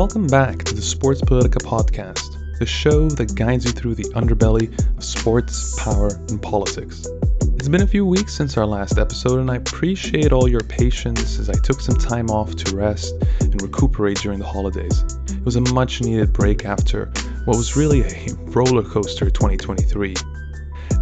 [0.00, 4.72] Welcome back to the Sports Politika podcast, the show that guides you through the underbelly
[4.96, 7.06] of sports, power, and politics.
[7.42, 11.38] It's been a few weeks since our last episode, and I appreciate all your patience
[11.38, 15.04] as I took some time off to rest and recuperate during the holidays.
[15.28, 17.12] It was a much needed break after
[17.44, 20.14] what was really a roller coaster 2023.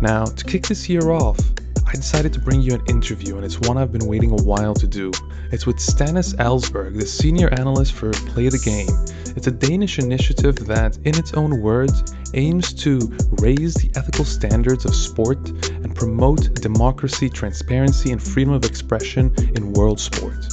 [0.03, 1.39] Now, to kick this year off,
[1.89, 4.75] I decided to bring you an interview, and it's one I've been waiting a while
[4.75, 5.11] to do.
[5.53, 8.91] It's with Stanis Elsborg, the senior analyst for Play the Game.
[9.35, 12.99] It's a Danish initiative that, in its own words, aims to
[13.41, 19.73] raise the ethical standards of sport and promote democracy, transparency, and freedom of expression in
[19.73, 20.45] world sport.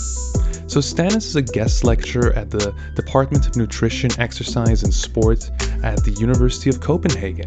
[0.68, 5.52] So, Stannis is a guest lecturer at the Department of Nutrition, Exercise, and Sport
[5.84, 7.46] at the University of Copenhagen.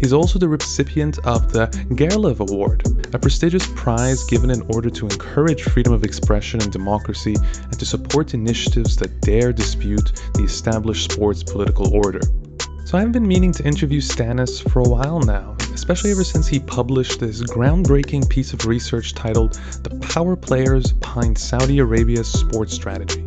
[0.00, 2.82] He's also the recipient of the Gerlev Award,
[3.14, 7.86] a prestigious prize given in order to encourage freedom of expression and democracy and to
[7.86, 12.20] support initiatives that dare dispute the established sports political order.
[12.84, 16.60] So I've been meaning to interview Stanis for a while now, especially ever since he
[16.60, 23.25] published this groundbreaking piece of research titled The Power Players Behind Saudi Arabia's Sports Strategy.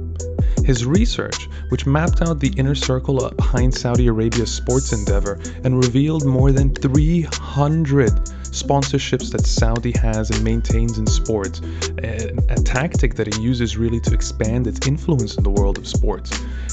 [0.70, 6.28] His research, which mapped out the inner circle behind Saudi Arabia's sports endeavor and revealed
[6.28, 8.12] more than 300
[8.52, 11.60] sponsorships that Saudi has and maintains in sports,
[12.04, 12.32] a,
[12.64, 16.30] tactic that it uses really to expand its influence in the world of sports.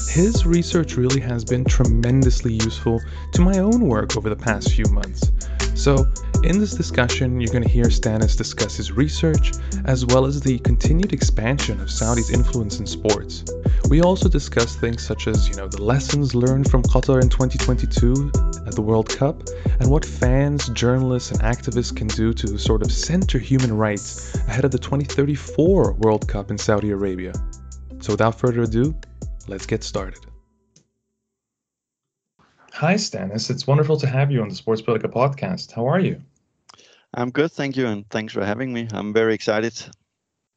[0.07, 4.85] His research really has been tremendously useful to my own work over the past few
[4.91, 5.31] months.
[5.73, 6.05] So,
[6.43, 9.51] in this discussion, you're going to hear Stanis discuss his research
[9.85, 13.43] as well as the continued expansion of Saudi's influence in sports.
[13.89, 18.31] We also discuss things such as, you know, the lessons learned from Qatar in 2022
[18.67, 19.43] at the World Cup
[19.79, 24.65] and what fans, journalists, and activists can do to sort of center human rights ahead
[24.65, 27.33] of the 2034 World Cup in Saudi Arabia.
[27.99, 28.95] So, without further ado,
[29.47, 30.26] let's get started.
[32.77, 33.49] Hi, Stanis.
[33.49, 35.71] It's wonderful to have you on the Sports Politika podcast.
[35.71, 36.21] How are you?
[37.15, 38.87] I'm good, thank you, and thanks for having me.
[38.91, 39.73] I'm very excited.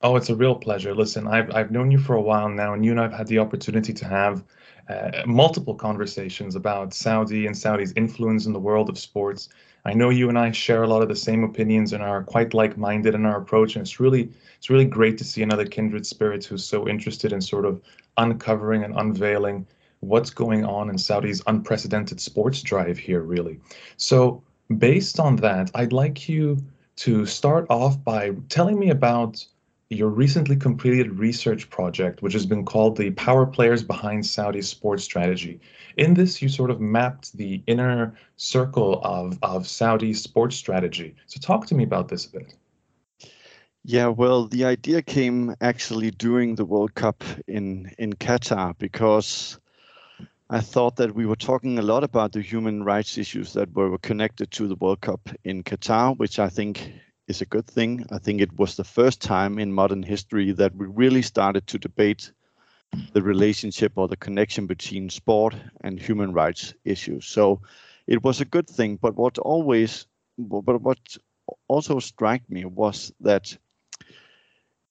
[0.02, 0.94] Oh, it's a real pleasure.
[0.94, 3.38] Listen, I've I've known you for a while now, and you and I've had the
[3.38, 4.44] opportunity to have
[4.90, 9.48] uh, multiple conversations about Saudi and Saudi's influence in the world of sports.
[9.86, 12.52] I know you and I share a lot of the same opinions and are quite
[12.52, 16.44] like-minded in our approach, and it's really it's really great to see another kindred spirit
[16.44, 17.80] who's so interested in sort of
[18.18, 19.66] uncovering and unveiling
[20.00, 23.60] what's going on in Saudi's unprecedented sports drive here, really.
[23.96, 24.42] So,
[24.78, 26.58] based on that, I'd like you
[26.96, 29.44] to start off by telling me about
[29.90, 35.02] your recently completed research project, which has been called the Power Players Behind Saudi Sports
[35.02, 35.60] Strategy.
[35.96, 41.14] In this, you sort of mapped the inner circle of, of Saudi sports strategy.
[41.26, 42.54] So, talk to me about this a bit.
[43.84, 49.58] Yeah, well, the idea came actually during the World Cup in in Qatar because
[50.52, 53.96] I thought that we were talking a lot about the human rights issues that were
[53.98, 56.92] connected to the World Cup in Qatar, which I think
[57.28, 58.04] is a good thing.
[58.10, 61.78] I think it was the first time in modern history that we really started to
[61.78, 62.32] debate
[63.12, 67.26] the relationship or the connection between sport and human rights issues.
[67.26, 67.60] So
[68.08, 68.96] it was a good thing.
[68.96, 70.98] But what always, but what
[71.68, 73.56] also struck me was that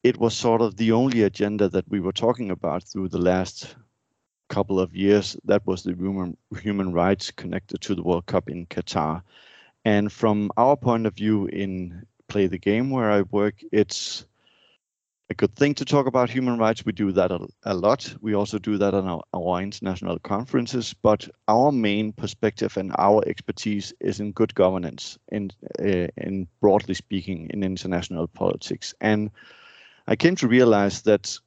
[0.05, 3.75] it was sort of the only agenda that we were talking about through the last
[4.49, 8.65] couple of years, that was the human, human rights connected to the World Cup in
[8.65, 9.21] Qatar.
[9.85, 14.25] And from our point of view in Play the Game, where I work, it's
[15.29, 16.85] a good thing to talk about human rights.
[16.85, 18.13] We do that a, a lot.
[18.21, 20.93] We also do that on our, our, international conferences.
[20.93, 26.95] But our main perspective and our expertise is in good governance, in, uh, in broadly
[26.95, 28.93] speaking, in international politics.
[29.01, 29.29] And
[30.07, 31.37] I came to realize that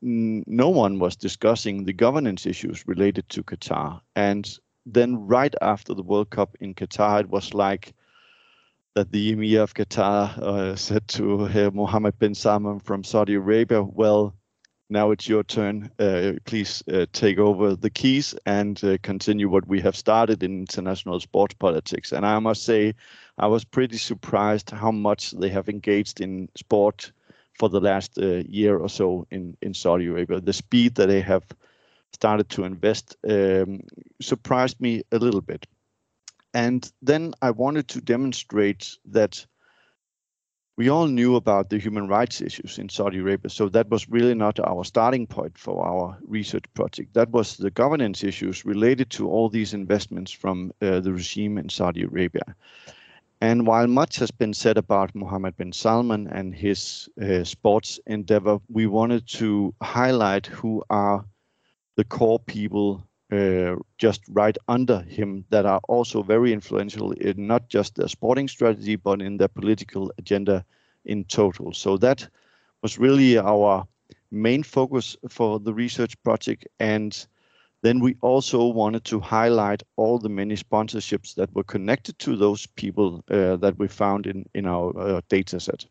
[0.00, 4.00] no one was discussing the governance issues related to Qatar.
[4.16, 7.94] And then right after the World Cup in Qatar, it was like
[8.94, 13.82] that the Emir of Qatar uh, said to uh, Mohammed bin Salman from Saudi Arabia,
[13.82, 14.34] well,
[14.90, 15.90] now it's your turn.
[15.98, 20.60] Uh, please uh, take over the keys and uh, continue what we have started in
[20.60, 22.12] international sports politics.
[22.12, 22.94] And I must say,
[23.38, 27.12] I was pretty surprised how much they have engaged in sport
[27.58, 30.40] for the last uh, year or so in, in Saudi Arabia.
[30.40, 31.44] The speed that they have
[32.12, 33.80] started to invest um,
[34.20, 35.66] surprised me a little bit.
[36.52, 39.46] And then I wanted to demonstrate that
[40.76, 43.50] we all knew about the human rights issues in Saudi Arabia.
[43.50, 47.14] So that was really not our starting point for our research project.
[47.14, 51.68] That was the governance issues related to all these investments from uh, the regime in
[51.68, 52.56] Saudi Arabia.
[53.44, 58.58] And while much has been said about Mohammed bin Salman and his uh, sports endeavor,
[58.70, 61.26] we wanted to highlight who are
[61.96, 67.68] the core people uh, just right under him that are also very influential in not
[67.68, 70.64] just their sporting strategy but in their political agenda
[71.04, 71.74] in total.
[71.74, 72.26] So that
[72.80, 73.86] was really our
[74.30, 77.26] main focus for the research project and
[77.84, 82.66] then we also wanted to highlight all the many sponsorships that were connected to those
[82.66, 85.84] people uh, that we found in, in our uh, data set.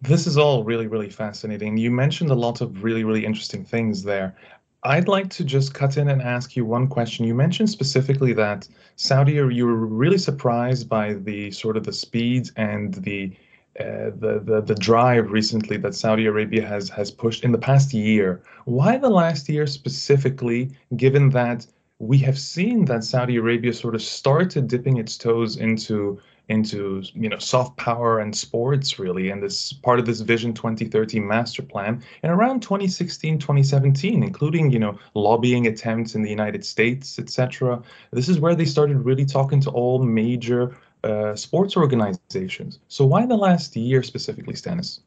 [0.00, 1.76] This is all really, really fascinating.
[1.76, 4.34] You mentioned a lot of really, really interesting things there.
[4.82, 7.26] I'd like to just cut in and ask you one question.
[7.26, 12.48] You mentioned specifically that Saudi, you were really surprised by the sort of the speed
[12.56, 13.36] and the
[13.80, 17.92] uh, the, the the drive recently that Saudi Arabia has has pushed in the past
[17.92, 18.42] year.
[18.64, 21.66] Why the last year specifically, given that
[21.98, 27.28] we have seen that Saudi Arabia sort of started dipping its toes into into you
[27.28, 32.02] know soft power and sports really and this part of this vision 2030 master plan
[32.22, 37.82] and around 2016 2017 including you know lobbying attempts in the united states etc
[38.12, 42.78] this is where they started really talking to all major uh, sports organizations.
[42.88, 45.00] So why the last year specifically, Stanis?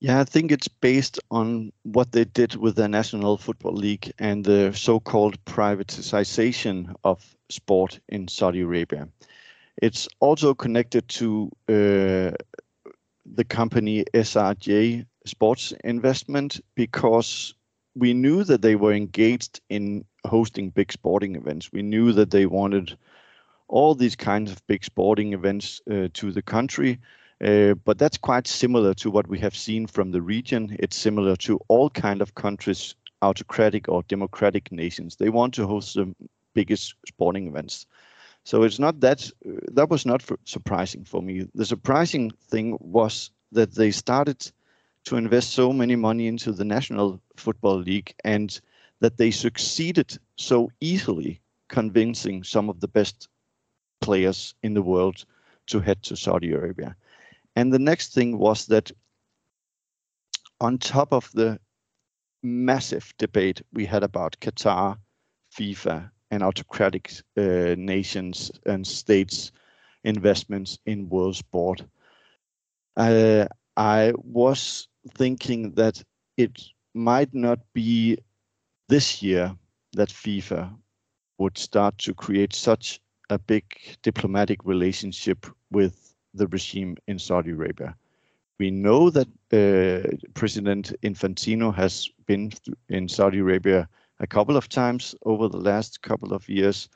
[0.00, 4.44] Yeah, I think it's based on what they did with the National Football League and
[4.44, 9.08] the so-called privatization of sport in Saudi Arabia.
[9.82, 12.32] It's also connected to uh,
[13.26, 17.54] the company SRJ Sports Investment because
[17.94, 21.72] we knew that they were engaged in hosting big sporting events.
[21.72, 22.96] We knew that they wanted
[23.70, 26.98] all these kinds of big sporting events uh, to the country.
[27.42, 30.76] Uh, but that's quite similar to what we have seen from the region.
[30.78, 35.16] It's similar to all kind of countries, autocratic or democratic nations.
[35.16, 36.14] They want to host the
[36.54, 37.86] biggest sporting events.
[38.44, 41.48] So it's not that uh, that was not for, surprising for me.
[41.54, 44.52] The surprising thing was that they started
[45.04, 48.60] to invest so many money into the National Football League and
[49.00, 53.28] that they succeeded so easily convincing some of the best
[54.00, 55.24] players in the world
[55.66, 56.96] to head to Saudi Arabia.
[57.56, 58.92] And the next thing was that
[60.60, 61.58] on top of the
[62.42, 64.98] massive debate we had about Qatar,
[65.52, 69.52] FIFA, and autocratic uh, nations and states'
[70.04, 71.84] investments in world sport,
[72.96, 73.46] uh,
[73.76, 76.02] I was thinking that
[76.36, 76.60] it
[76.94, 78.18] might not be
[78.88, 79.56] this year
[79.92, 80.76] that FIFA
[81.38, 83.00] would start to create such
[83.30, 83.64] a big
[84.02, 87.96] diplomatic relationship with the regime in Saudi Arabia.
[88.58, 92.52] We know that uh, President Infantino has been
[92.88, 93.88] in Saudi Arabia
[94.18, 96.88] a couple of times over the last couple of years,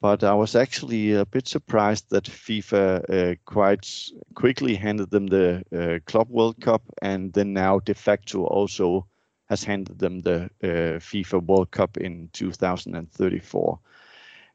[0.00, 5.64] but I was actually a bit surprised that FIFA uh, quite quickly handed them the
[5.72, 9.06] uh, Club World Cup and then now de facto also
[9.46, 13.78] has handed them the uh, FIFA World Cup in 2034.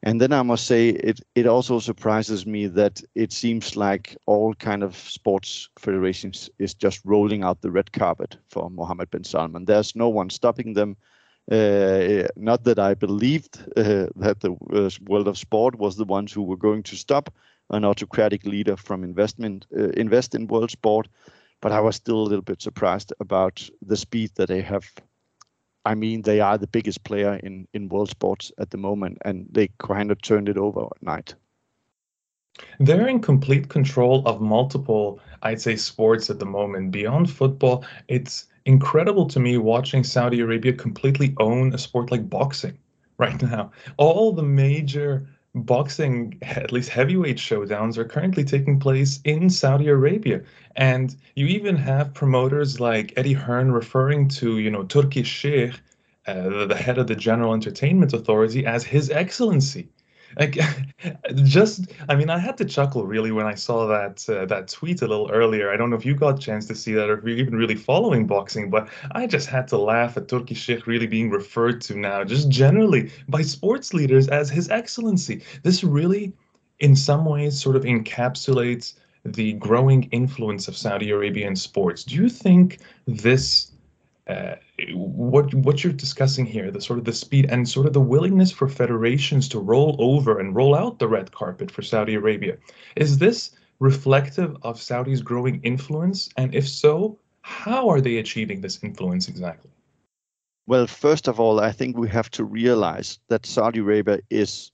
[0.02, 4.54] And then I must say it it also surprises me that it seems like all
[4.54, 9.66] kind of sports federations is just rolling out the red carpet for Mohammed bin Salman.
[9.66, 10.96] There's no one stopping them.
[11.50, 16.32] Uh, not that I believed uh, that the uh, world of sport was the ones
[16.32, 17.34] who were going to stop
[17.70, 21.08] an autocratic leader from investment uh, invest in world sport,
[21.60, 24.84] but I was still a little bit surprised about the speed that they have
[25.84, 29.46] I mean, they are the biggest player in, in world sports at the moment, and
[29.50, 31.34] they kind of turned it over at night.
[32.78, 36.90] They're in complete control of multiple, I'd say, sports at the moment.
[36.90, 42.76] Beyond football, it's incredible to me watching Saudi Arabia completely own a sport like boxing
[43.18, 43.70] right now.
[43.96, 50.42] All the major boxing, at least heavyweight showdowns, are currently taking place in Saudi Arabia.
[50.76, 55.74] And you even have promoters like Eddie Hearn referring to, you know, Turki Sheikh,
[56.26, 59.88] uh, the head of the General Entertainment Authority, as His Excellency.
[60.38, 60.58] Like,
[61.44, 65.02] just, I mean, I had to chuckle really when I saw that uh, that tweet
[65.02, 65.70] a little earlier.
[65.70, 67.54] I don't know if you got a chance to see that or if you're even
[67.54, 71.80] really following boxing, but I just had to laugh at Turki Sheikh really being referred
[71.82, 75.42] to now, just generally by sports leaders as His Excellency.
[75.62, 76.32] This really,
[76.78, 78.94] in some ways, sort of encapsulates
[79.24, 82.04] the growing influence of Saudi Arabia in sports.
[82.04, 83.72] Do you think this
[84.26, 84.54] uh,
[84.94, 88.50] what what you're discussing here, the sort of the speed and sort of the willingness
[88.50, 92.56] for federations to roll over and roll out the red carpet for Saudi Arabia,
[92.96, 96.28] is this reflective of Saudi's growing influence?
[96.36, 99.70] And if so, how are they achieving this influence exactly?
[100.66, 104.70] Well, first of all, I think we have to realize that Saudi Arabia is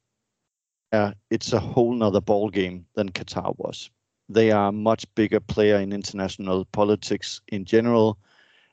[0.93, 3.91] uh, it's a whole nother ball game than Qatar was.
[4.29, 8.19] They are a much bigger player in international politics in general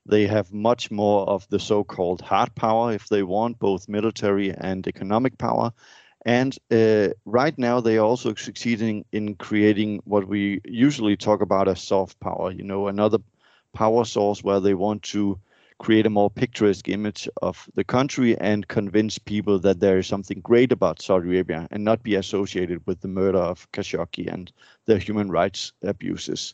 [0.05, 4.85] They have much more of the so-called hard power if they want, both military and
[4.87, 5.71] economic power.
[6.25, 11.67] And uh, right now, they are also succeeding in creating what we usually talk about
[11.67, 12.51] as soft power.
[12.51, 13.19] You know, another
[13.73, 15.39] power source where they want to
[15.83, 20.39] create a more picturesque image of the country and convince people that there is something
[20.39, 24.49] great about Saudi Arabia and not be associated with the murder of Khashoggi and
[24.85, 26.53] the human rights abuses.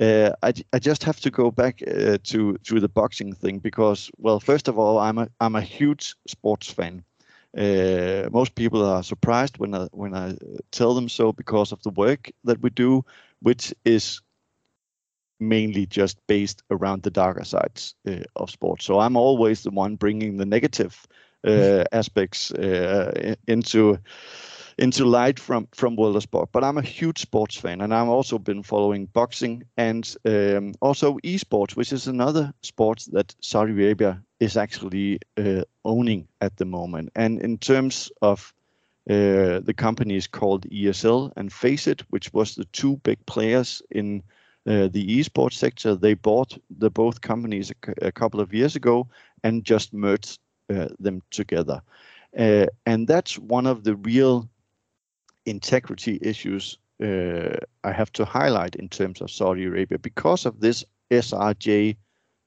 [0.00, 4.10] Uh, I, I just have to go back uh, to to the boxing thing because,
[4.16, 7.04] well, first of all, I'm a I'm a huge sports fan.
[7.54, 10.38] Uh, most people are surprised when I when I
[10.70, 13.04] tell them so because of the work that we do,
[13.40, 14.22] which is
[15.48, 18.84] mainly just based around the darker sides uh, of sports.
[18.84, 21.06] So I'm always the one bringing the negative
[21.46, 23.98] uh, aspects uh, into
[24.78, 26.50] into light from from world of sport.
[26.52, 31.18] But I'm a huge sports fan, and I've also been following boxing and um, also
[31.24, 37.10] esports, which is another sport that Saudi Arabia is actually uh, owning at the moment.
[37.14, 38.54] And in terms of
[39.10, 44.22] uh, the companies called ESL and Faceit, which was the two big players in
[44.66, 45.94] uh, the esports sector.
[45.94, 49.08] They bought the both companies a, a couple of years ago
[49.42, 50.38] and just merged
[50.70, 51.82] uh, them together.
[52.38, 54.48] Uh, and that's one of the real
[55.44, 60.84] integrity issues uh, I have to highlight in terms of Saudi Arabia because of this
[61.10, 61.96] SRJ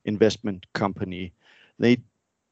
[0.06, 1.34] investment company.
[1.78, 1.98] They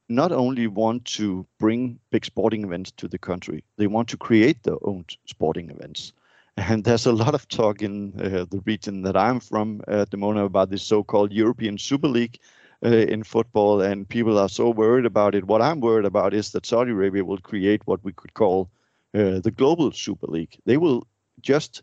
[0.09, 4.63] not only want to bring big sporting events to the country, they want to create
[4.63, 6.11] their own sporting events.
[6.57, 10.17] And there's a lot of talk in uh, the region that I'm from at the
[10.17, 12.39] moment about this so-called European Super League
[12.85, 15.45] uh, in football, and people are so worried about it.
[15.45, 18.69] What I'm worried about is that Saudi Arabia will create what we could call
[19.15, 20.55] uh, the global Super League.
[20.65, 21.07] They will
[21.41, 21.81] just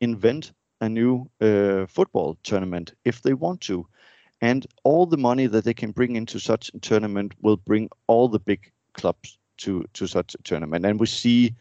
[0.00, 3.86] invent a new uh, football tournament if they want to,
[4.40, 8.28] and all the money that they can bring into such a tournament will bring all
[8.28, 10.84] the big clubs to to such a tournament.
[10.84, 11.54] And we see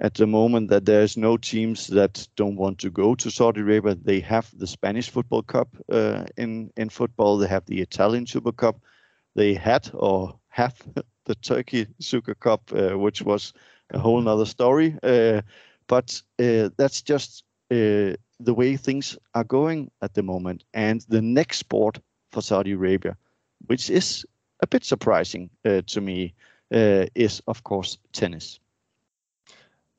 [0.00, 3.94] at the moment that there's no teams that don't want to go to Saudi Arabia.
[3.94, 7.38] They have the Spanish Football Cup uh, in in football.
[7.38, 8.76] They have the Italian Super Cup.
[9.34, 10.74] They had or have
[11.24, 13.52] the Turkey Super Cup, uh, which was
[13.90, 14.98] a whole nother story.
[15.02, 15.40] Uh,
[15.86, 20.64] but uh, that's just uh, the way things are going at the moment.
[20.74, 21.98] And the next sport
[22.32, 23.16] for Saudi Arabia,
[23.66, 24.26] which is
[24.60, 26.34] a bit surprising uh, to me,
[26.70, 28.58] is of course tennis.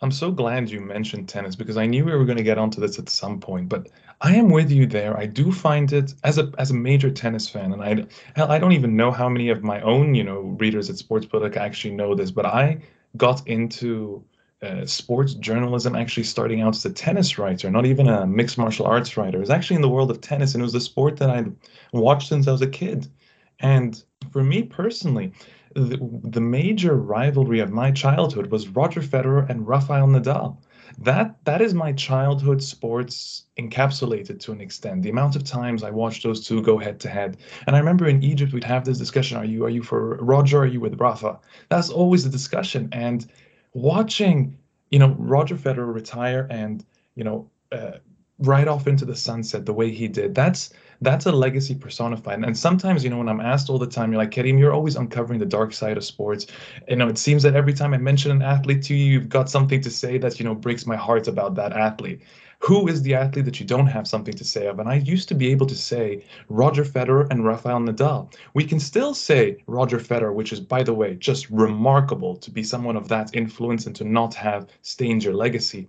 [0.01, 2.79] I'm so glad you mentioned tennis because I knew we were going to get onto
[2.79, 3.67] this at some point.
[3.67, 3.89] But
[4.21, 5.17] I am with you there.
[5.17, 8.05] I do find it as a as a major tennis fan, and I
[8.55, 11.95] I don't even know how many of my own you know readers at Sports actually
[11.95, 12.79] know this, but I
[13.15, 14.23] got into
[14.61, 18.85] uh, sports journalism actually starting out as a tennis writer, not even a mixed martial
[18.85, 19.37] arts writer.
[19.37, 21.55] It was actually in the world of tennis, and it was a sport that I'd
[21.91, 23.07] watched since I was a kid.
[23.59, 25.31] And for me personally,
[25.77, 30.57] the, the major rivalry of my childhood was Roger Federer and Rafael Nadal.
[30.97, 35.03] That that is my childhood sports encapsulated to an extent.
[35.03, 37.37] The amount of times I watched those two go head to head.
[37.67, 40.59] And I remember in Egypt we'd have this discussion: Are you are you for Roger?
[40.59, 41.37] Are you with Rafa?
[41.69, 42.89] That's always the discussion.
[42.91, 43.27] And
[43.73, 44.57] watching,
[44.89, 47.97] you know, Roger Federer retire and you know uh,
[48.39, 50.33] right off into the sunset the way he did.
[50.33, 52.43] That's that's a legacy personified.
[52.43, 54.95] And sometimes, you know, when I'm asked all the time, you're like, Karim, you're always
[54.95, 56.47] uncovering the dark side of sports.
[56.87, 59.49] You know, it seems that every time I mention an athlete to you, you've got
[59.49, 62.21] something to say that, you know, breaks my heart about that athlete.
[62.59, 64.79] Who is the athlete that you don't have something to say of?
[64.79, 68.33] And I used to be able to say Roger Federer and Rafael Nadal.
[68.55, 72.63] We can still say Roger Federer, which is, by the way, just remarkable to be
[72.63, 75.87] someone of that influence and to not have stained your legacy.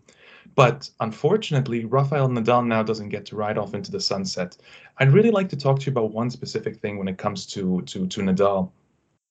[0.58, 4.56] But unfortunately, Rafael Nadal now doesn't get to ride off into the sunset.
[4.98, 7.80] I'd really like to talk to you about one specific thing when it comes to
[7.82, 8.72] to to Nadal.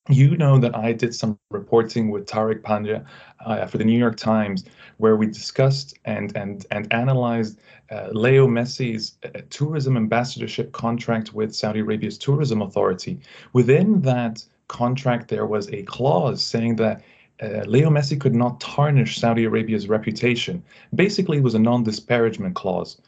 [0.08, 3.06] You know that I did some reporting with Tariq Panja
[3.46, 4.64] uh, for the New York Times,
[5.00, 7.60] where we discussed and and and analyzed
[7.92, 13.20] uh, Leo Messi's uh, tourism ambassadorship contract with Saudi Arabia's tourism authority.
[13.52, 17.02] Within that contract, there was a clause saying that
[17.42, 20.64] uh, Leo Messi could not tarnish Saudi Arabia's reputation.
[20.96, 23.00] Basically, it was a non-disparagement clause.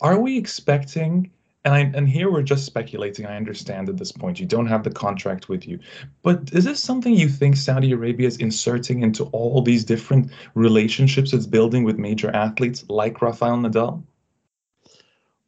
[0.00, 1.30] Are we expecting?
[1.64, 3.26] And I, and here we're just speculating.
[3.26, 5.78] I understand at this point you don't have the contract with you,
[6.22, 11.32] but is this something you think Saudi Arabia is inserting into all these different relationships
[11.32, 14.02] it's building with major athletes like Rafael Nadal?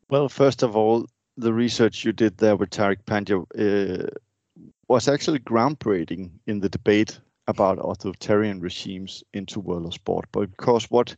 [0.08, 4.08] Well, first of all, the research you did there with Tariq Panja uh,
[4.86, 10.90] was actually groundbreaking in the debate about authoritarian regimes into world of sport, but because
[10.90, 11.16] what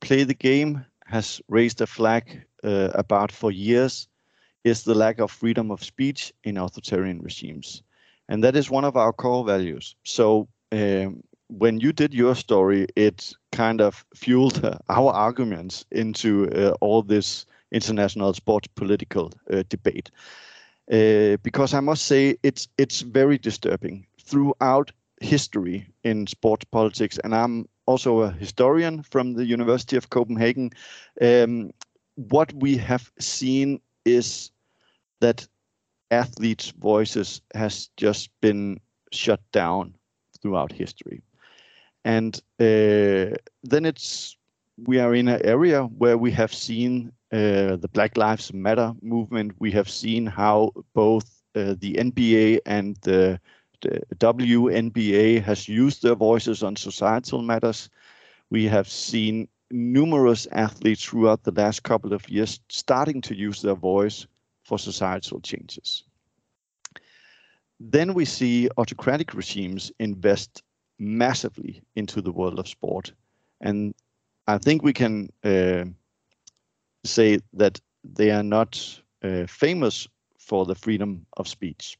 [0.00, 4.08] Play the Game has raised a flag uh, about for years
[4.64, 7.82] is the lack of freedom of speech in authoritarian regimes.
[8.28, 9.96] And that is one of our core values.
[10.04, 16.74] So um, when you did your story, it kind of fueled our arguments into uh,
[16.80, 20.10] all this international sports political uh, debate.
[20.90, 27.34] Uh, because I must say it's it's very disturbing throughout history in sports politics, and
[27.34, 30.70] I'm also a historian from the University of Copenhagen.
[31.20, 31.70] Um,
[32.14, 34.50] what we have seen is
[35.20, 35.46] that
[36.10, 38.80] athletes' voices has just been
[39.12, 39.94] shut down
[40.40, 41.22] throughout history,
[42.04, 44.36] and uh, then it's
[44.86, 49.52] we are in an area where we have seen uh, the Black Lives Matter movement.
[49.58, 53.40] We have seen how both uh, the NBA and the, the,
[53.80, 57.90] WNBA has used their voices on societal matters.
[58.50, 63.74] We have seen numerous athletes throughout the last couple of years starting to use their
[63.74, 64.26] voice
[64.64, 66.04] for societal changes.
[67.78, 70.62] Then we see autocratic regimes invest
[70.98, 73.12] massively into the world of sport.
[73.60, 73.94] And
[74.46, 75.84] I think we can uh,
[77.04, 80.08] say that they are not uh, famous
[80.38, 81.98] for the freedom of speech.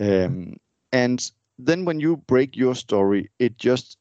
[0.00, 0.56] Um,
[0.94, 3.98] and then when you break your story, it just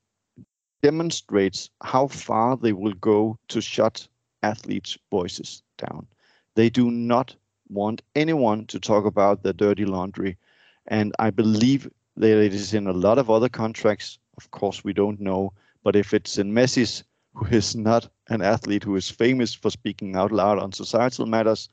[0.84, 4.08] demonstrates how far they will go to shut
[4.44, 6.06] athletes' voices down.
[6.54, 7.36] They do not
[7.70, 10.38] want anyone to talk about their dirty laundry.
[10.86, 14.20] And I believe that it is in a lot of other contracts.
[14.38, 15.52] Of course, we don't know.
[15.84, 20.16] But if it's in Messi's who is not an athlete who is famous for speaking
[20.16, 21.70] out loud on societal matters,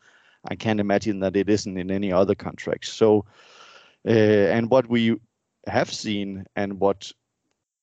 [0.49, 2.91] I can't imagine that it isn't in any other contracts.
[2.91, 3.27] So,
[4.05, 5.17] and what we
[5.67, 7.13] have seen and what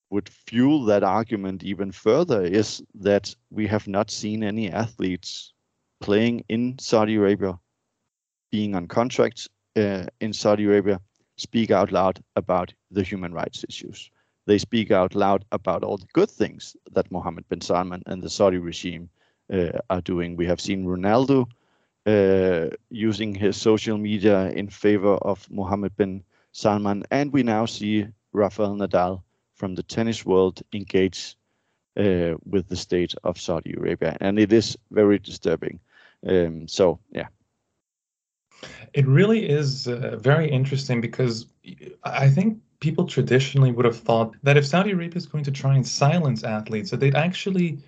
[0.09, 5.53] would fuel that argument even further is that we have not seen any athletes
[5.99, 7.59] playing in Saudi Arabia,
[8.51, 10.99] being on contracts uh, in Saudi Arabia,
[11.35, 14.09] speak out loud about the human rights issues
[14.47, 18.29] they speak out loud about all the good things that Mohammed bin Salman and the
[18.29, 19.09] Saudi regime
[19.53, 20.35] uh, are doing.
[20.35, 21.47] We have seen Ronaldo
[22.07, 28.07] uh, using his social media in favor of Mohammed bin Salman, and we now see
[28.31, 29.21] Rafael Nadal
[29.55, 31.35] from the tennis world engage
[31.97, 35.79] uh, with the state of Saudi Arabia, and it is very disturbing.
[36.25, 37.27] Um, so, yeah.
[38.93, 41.45] It really is uh, very interesting because
[42.03, 45.75] I think people traditionally would have thought that if Saudi Arabia is going to try
[45.75, 47.79] and silence athletes, that they'd actually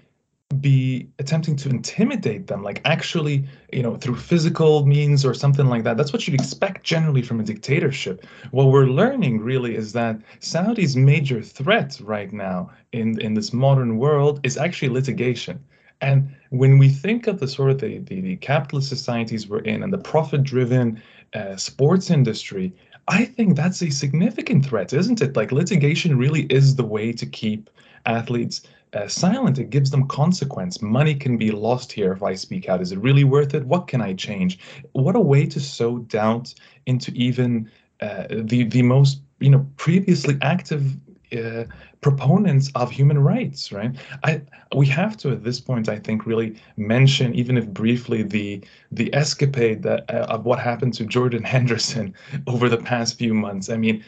[0.60, 5.84] be attempting to intimidate them, like actually, you know, through physical means or something like
[5.84, 5.96] that.
[5.96, 8.26] That's what you'd expect generally from a dictatorship.
[8.50, 13.98] What we're learning really is that Saudi's major threat right now in, in this modern
[14.00, 15.64] world is actually litigation.
[16.02, 19.84] And when we think of the sort of the, the, the capitalist societies we're in
[19.84, 21.00] and the profit driven
[21.36, 22.74] uh, sports industry,
[23.08, 25.36] I think that's a significant threat, isn't it?
[25.36, 27.70] Like litigation really is the way to keep
[28.06, 28.62] athletes
[28.94, 29.60] uh, silent.
[29.60, 30.82] It gives them consequence.
[30.82, 32.82] Money can be lost here if I speak out.
[32.82, 33.66] Is it really worth it?
[33.66, 34.60] What can I change?
[34.94, 36.54] What a way to sow doubt
[36.86, 37.70] into even
[38.02, 40.96] uh, the the most you know previously active
[41.38, 41.66] uh,
[42.02, 43.96] proponents of human rights, right?
[44.24, 44.42] I
[44.76, 49.14] we have to at this point, I think, really mention, even if briefly, the the
[49.14, 52.16] escapade that uh, of what happened to Jordan Henderson
[52.48, 53.70] over the past few months.
[53.70, 54.04] I mean,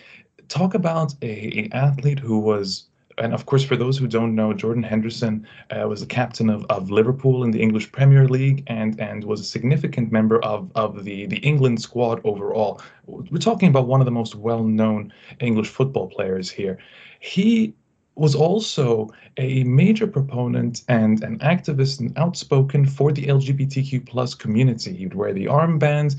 [0.47, 2.85] talk about a, a athlete who was
[3.17, 6.65] and of course, for those who don't know, Jordan Henderson uh, was the captain of,
[6.69, 11.03] of Liverpool in the English Premier League and and was a significant member of, of
[11.03, 12.81] the, the England squad overall.
[13.07, 16.77] We're talking about one of the most well known English football players here.
[17.19, 17.73] He
[18.15, 24.93] was also a major proponent and an activist and outspoken for the LGBTQ plus community.
[24.93, 26.17] He'd wear the armbands.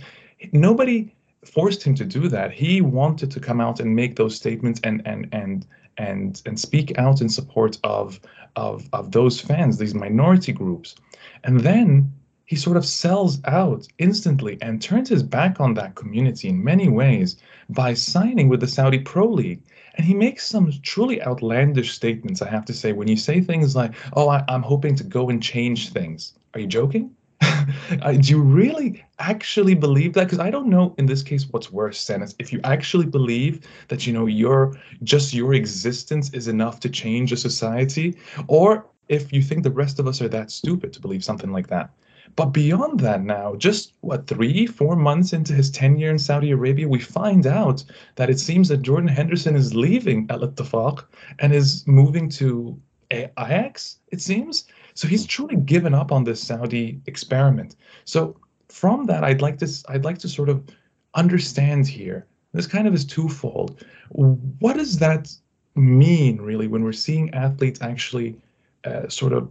[0.52, 2.52] Nobody forced him to do that.
[2.52, 5.66] He wanted to come out and make those statements and and and
[5.98, 8.20] and and speak out in support of
[8.56, 10.94] of of those fans, these minority groups.
[11.44, 12.12] And then
[12.44, 16.88] he sort of sells out instantly and turns his back on that community in many
[16.88, 17.36] ways
[17.70, 19.62] by signing with the Saudi Pro League.
[19.94, 23.76] And he makes some truly outlandish statements, I have to say, when you say things
[23.76, 26.34] like, oh, I, am hoping to go and change things.
[26.54, 27.14] Are you joking?
[28.00, 30.24] Uh, do you really actually believe that?
[30.24, 32.34] Because I don't know in this case what's worse, Dennis.
[32.38, 37.32] If you actually believe that, you know, your just your existence is enough to change
[37.32, 38.16] a society,
[38.48, 41.66] or if you think the rest of us are that stupid to believe something like
[41.68, 41.90] that.
[42.34, 46.88] But beyond that, now, just what, three, four months into his tenure in Saudi Arabia,
[46.88, 47.84] we find out
[48.16, 51.04] that it seems that Jordan Henderson is leaving Al Ittifaq
[51.40, 54.64] and is moving to Ajax, it seems.
[54.94, 57.76] So he's truly given up on this Saudi experiment.
[58.04, 58.36] So
[58.68, 60.62] from that, I'd like to I'd like to sort of
[61.14, 62.26] understand here.
[62.52, 63.84] This kind of is twofold.
[64.10, 65.34] What does that
[65.74, 68.36] mean, really, when we're seeing athletes actually
[68.84, 69.50] uh, sort of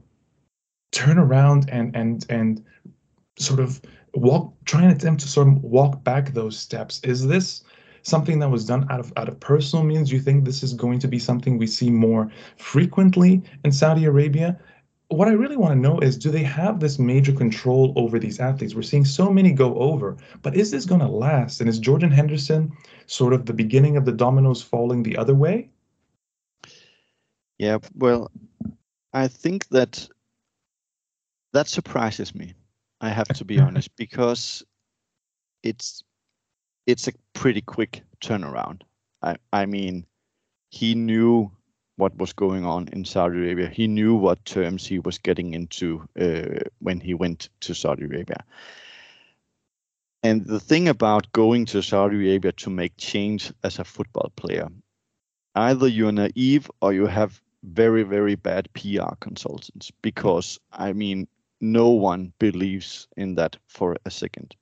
[0.91, 2.63] turn around and and and
[3.37, 3.81] sort of
[4.13, 6.99] walk, try and attempt to sort of walk back those steps?
[7.03, 7.63] Is this
[8.03, 10.09] something that was done out of out of personal means?
[10.09, 14.05] Do you think this is going to be something we see more frequently in Saudi
[14.05, 14.59] Arabia?
[15.11, 18.39] What I really want to know is do they have this major control over these
[18.39, 18.73] athletes?
[18.73, 21.59] We're seeing so many go over, but is this going to last?
[21.59, 22.71] And is Jordan Henderson
[23.07, 25.69] sort of the beginning of the dominoes falling the other way?
[27.57, 28.31] Yeah, well,
[29.11, 30.07] I think that
[31.51, 32.53] that surprises me.
[33.01, 34.63] I have to be honest because
[35.61, 36.03] it's
[36.87, 38.83] it's a pretty quick turnaround.
[39.21, 40.05] I, I mean,
[40.69, 41.51] he knew
[41.97, 43.67] what was going on in Saudi Arabia.
[43.67, 48.43] He knew what terms he was getting into uh, when he went to Saudi Arabia.
[50.23, 54.67] And the thing about going to Saudi Arabia to make change as a football player,
[55.55, 61.27] either you're naive or you have very, very bad PR consultants, because I mean,
[61.59, 64.55] no one believes in that for a second.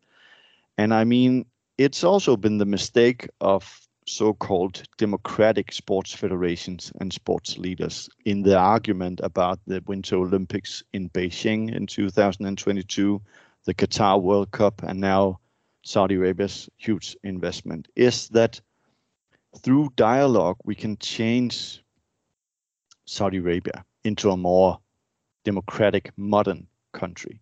[0.77, 1.45] And I mean,
[1.77, 8.57] it's also been the mistake of so-called democratic sports federations and sports leaders in the
[8.57, 13.21] argument about the Winter Olympics in Beijing in 2022,
[13.65, 15.39] the Qatar World Cup, and now
[15.83, 18.59] Saudi Arabia's huge investment, is that
[19.61, 21.83] through dialogue we can change
[23.05, 24.79] Saudi Arabia into a more
[25.43, 27.39] democratic, modern country.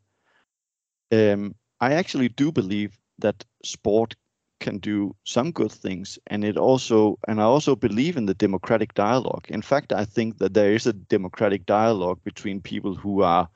[1.11, 4.15] Um, I actually do believe that sport
[4.59, 8.93] can do some good things and it also and i also believe in the democratic
[8.93, 9.45] dialogue.
[9.49, 13.47] In fact i think that there is a democratic dialogue between people who are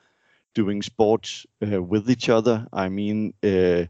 [0.53, 2.67] doing sports uh, with each other.
[2.73, 3.85] I mean uh,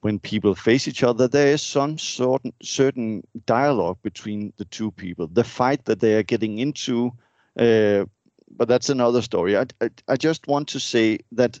[0.00, 5.28] when people face each other there is some sort certain dialogue between the two people.
[5.28, 7.12] The fight that they are getting into
[7.58, 8.04] uh,
[8.56, 9.56] but that's another story.
[9.56, 11.60] I, I, I just want to say that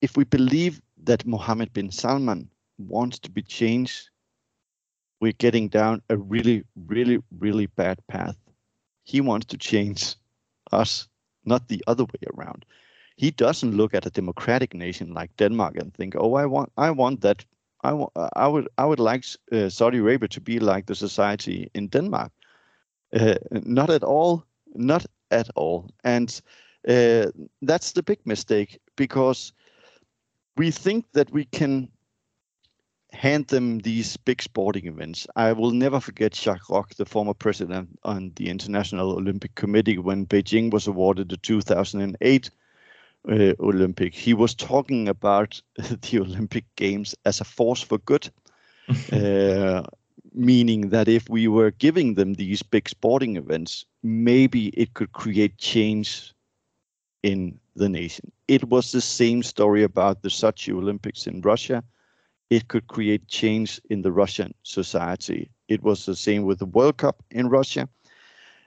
[0.00, 2.48] if we believe that mohammed bin salman
[2.80, 4.10] wants to be changed,
[5.20, 8.36] we're getting down a really, really, really bad path.
[9.04, 10.16] He wants to change
[10.72, 11.08] us,
[11.44, 12.64] not the other way around.
[13.16, 16.90] He doesn't look at a democratic nation like Denmark and think, "Oh, I want, I
[16.90, 17.44] want that.
[17.82, 21.70] I want, I would, I would like uh, Saudi Arabia to be like the society
[21.74, 22.32] in Denmark."
[23.12, 24.44] Uh, not at all.
[24.74, 25.90] Not at all.
[26.04, 26.40] And
[26.88, 27.26] uh,
[27.62, 29.52] that's the big mistake because
[30.56, 31.88] we think that we can
[33.12, 35.26] hand them these big sporting events.
[35.36, 40.26] I will never forget Jacques Rogge, the former president on the International Olympic Committee, when
[40.26, 42.50] Beijing was awarded the 2008
[43.28, 44.14] uh, Olympic.
[44.14, 48.30] He was talking about the Olympic Games as a force for good,
[49.12, 49.82] uh,
[50.32, 55.58] meaning that if we were giving them these big sporting events, maybe it could create
[55.58, 56.32] change
[57.22, 58.30] in the nation.
[58.48, 61.82] It was the same story about the Sochi Olympics in Russia
[62.50, 65.50] it could create change in the Russian society.
[65.68, 67.88] It was the same with the World Cup in Russia.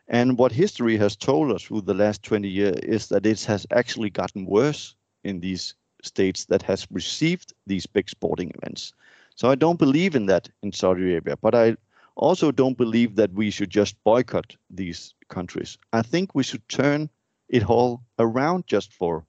[0.08, 3.67] And what history has told us through the last 20 years is that it has
[3.72, 8.93] actually gotten worse in these states that has received these big sporting events.
[9.36, 11.76] So I don't believe in that in Saudi Arabia, but I
[12.15, 15.78] also don't believe that we should just boycott these countries.
[15.91, 17.10] I think we should turn
[17.50, 19.26] it all around just for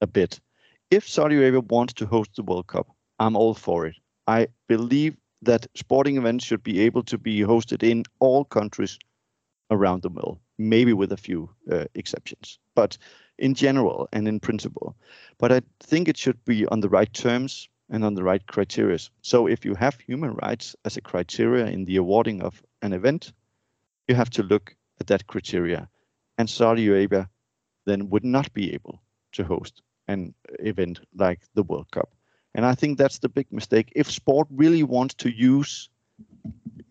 [0.00, 0.40] a bit.
[0.90, 3.96] If Saudi Arabia wants to host the World Cup, I'm all for it.
[4.26, 8.98] I believe that sporting events should be able to be hosted in all countries
[9.70, 12.96] around the world, maybe with a few uh, exceptions, but
[13.38, 14.96] in general and in principle.
[15.38, 18.98] But I think it should be on the right terms and on the right criteria.
[19.22, 23.32] So if you have human rights as a criteria in the awarding of an event,
[24.08, 25.88] you have to look at that criteria.
[26.38, 27.28] And Saudi Arabia
[27.84, 29.00] then would not be able
[29.32, 32.10] to host an event like the World Cup.
[32.54, 33.92] And I think that's the big mistake.
[33.96, 35.88] If sport really wants to use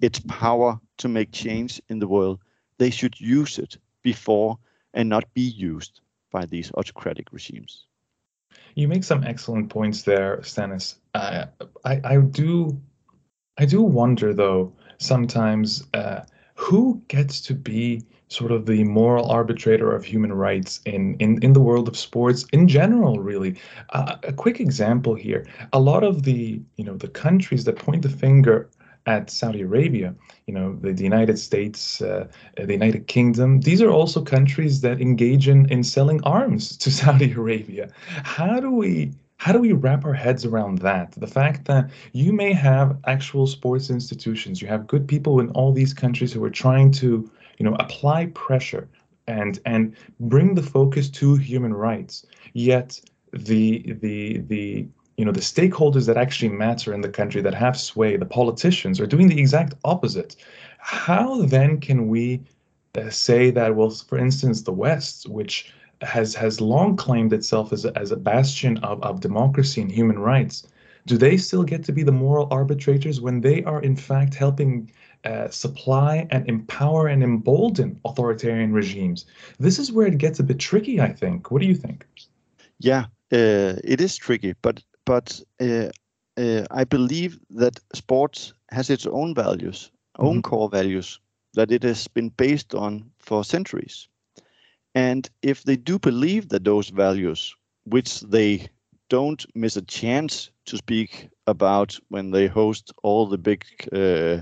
[0.01, 2.39] its power to make change in the world,
[2.77, 4.57] they should use it before
[4.93, 7.85] and not be used by these autocratic regimes.
[8.75, 10.95] You make some excellent points there, Stanis.
[11.13, 11.45] Uh,
[11.85, 12.81] I, I do,
[13.57, 16.21] I do wonder though sometimes uh,
[16.55, 21.53] who gets to be sort of the moral arbitrator of human rights in, in, in
[21.53, 23.55] the world of sports in general, really.
[23.91, 25.45] Uh, a quick example here.
[25.71, 28.69] A lot of the, you know, the countries that point the finger
[29.05, 30.15] at Saudi Arabia,
[30.47, 35.01] you know, the, the United States, uh, the United Kingdom, these are also countries that
[35.01, 37.89] engage in, in selling arms to Saudi Arabia.
[38.23, 41.11] How do we how do we wrap our heads around that?
[41.11, 45.73] The fact that you may have actual sports institutions, you have good people in all
[45.73, 48.87] these countries who are trying to, you know, apply pressure
[49.27, 52.25] and and bring the focus to human rights.
[52.53, 52.99] Yet
[53.31, 54.87] the the the
[55.17, 58.99] you know the stakeholders that actually matter in the country that have sway, the politicians,
[58.99, 60.35] are doing the exact opposite.
[60.79, 62.41] How then can we
[62.97, 63.75] uh, say that?
[63.75, 68.17] Well, for instance, the West, which has has long claimed itself as a, as a
[68.17, 70.67] bastion of, of democracy and human rights.
[71.05, 74.91] Do they still get to be the moral arbitrators when they are in fact helping
[75.25, 79.25] uh, supply and empower and embolden authoritarian regimes?
[79.59, 81.51] This is where it gets a bit tricky, I think.
[81.51, 82.05] What do you think?
[82.79, 85.89] Yeah, uh, it is tricky, but but uh,
[86.37, 90.49] uh I believe that sports has its own values, own mm-hmm.
[90.49, 91.19] core values
[91.53, 94.07] that it has been based on for centuries.
[94.95, 97.55] And if they do believe that those values,
[97.85, 98.67] which they
[99.09, 104.41] don't miss a chance to speak about when they host all the big uh,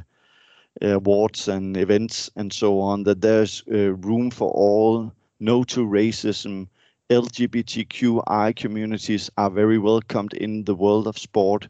[0.81, 6.67] awards and events and so on, that there's uh, room for all, no to racism,
[7.09, 11.67] LGBTQI communities are very welcomed in the world of sport,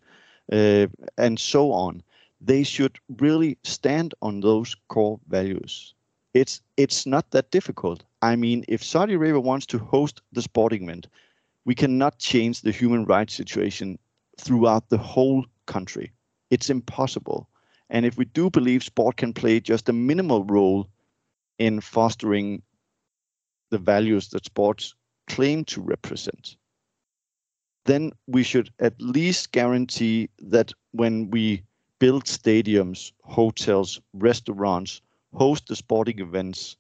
[0.52, 2.04] uh, and so on.
[2.40, 5.94] They should really stand on those core values.
[6.34, 8.04] It's it's not that difficult.
[8.22, 11.08] I mean, if Saudi Arabia wants to host the sporting event,
[11.66, 13.98] we cannot change the human rights situation
[14.40, 16.12] throughout the whole country.
[16.52, 17.48] It's impossible.
[17.92, 20.90] And if we do believe sport can play just a minimal role
[21.60, 22.64] in fostering
[23.70, 24.96] the values that sports
[25.28, 26.58] claim to represent,
[27.86, 31.64] then we should at least guarantee that when we
[32.00, 35.02] build stadiums, hotels, restaurants,
[35.34, 36.78] host the sporting events,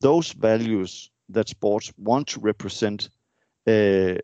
[0.00, 3.08] those values that sports want to represent
[3.66, 4.14] uh,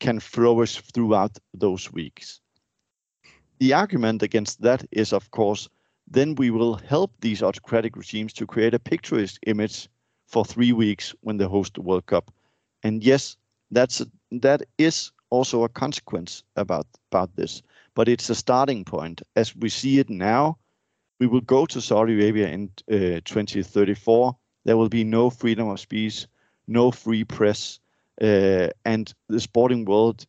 [0.00, 2.40] can flourish throughout those weeks.
[3.58, 5.68] The argument against that is, of course,
[6.08, 9.88] then we will help these autocratic regimes to create a picturesque image
[10.26, 12.30] for three weeks when they host the World Cup.
[12.82, 13.36] And yes,
[13.70, 17.62] that's a, that is also a consequence about about this,
[17.94, 19.22] but it's a starting point.
[19.34, 20.58] As we see it now,
[21.18, 25.78] we will go to Saudi Arabia in uh, 2034 there will be no freedom of
[25.78, 26.26] speech,
[26.66, 27.78] no free press,
[28.20, 30.26] uh, and the sporting world.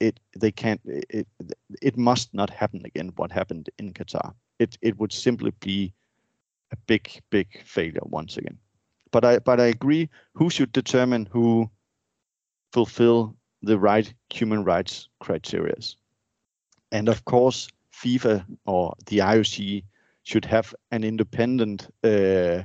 [0.00, 0.80] It they can't.
[0.84, 1.26] It
[1.82, 3.12] it must not happen again.
[3.16, 4.34] What happened in Qatar?
[4.58, 5.92] It it would simply be
[6.72, 8.58] a big big failure once again.
[9.12, 10.08] But I but I agree.
[10.34, 11.70] Who should determine who
[12.72, 15.76] fulfill the right human rights criteria?
[16.92, 19.84] And of course, FIFA or the IOC
[20.22, 22.62] should have an independent uh,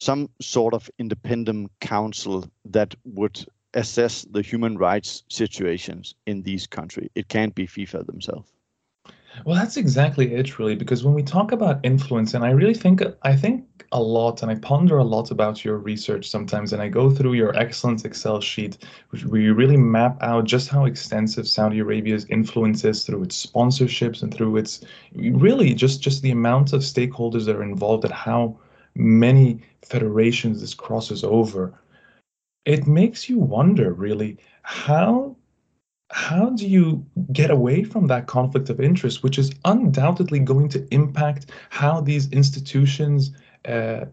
[0.00, 7.10] some sort of independent council that would assess the human rights situations in these countries.
[7.14, 8.50] It can't be FIFA themselves.
[9.44, 13.02] Well, that's exactly it, really, because when we talk about influence, and I really think
[13.22, 16.88] I think a lot, and I ponder a lot about your research sometimes, and I
[16.88, 18.78] go through your excellent Excel sheet,
[19.10, 23.44] which where you really map out just how extensive Saudi Arabia's influence is through its
[23.44, 24.84] sponsorships and through its
[25.14, 28.56] really just just the amount of stakeholders that are involved, and how
[28.94, 31.74] many federations this crosses over,
[32.64, 35.36] it makes you wonder really how
[36.10, 40.86] how do you get away from that conflict of interest, which is undoubtedly going to
[40.94, 43.32] impact how these institutions
[43.64, 44.04] uh,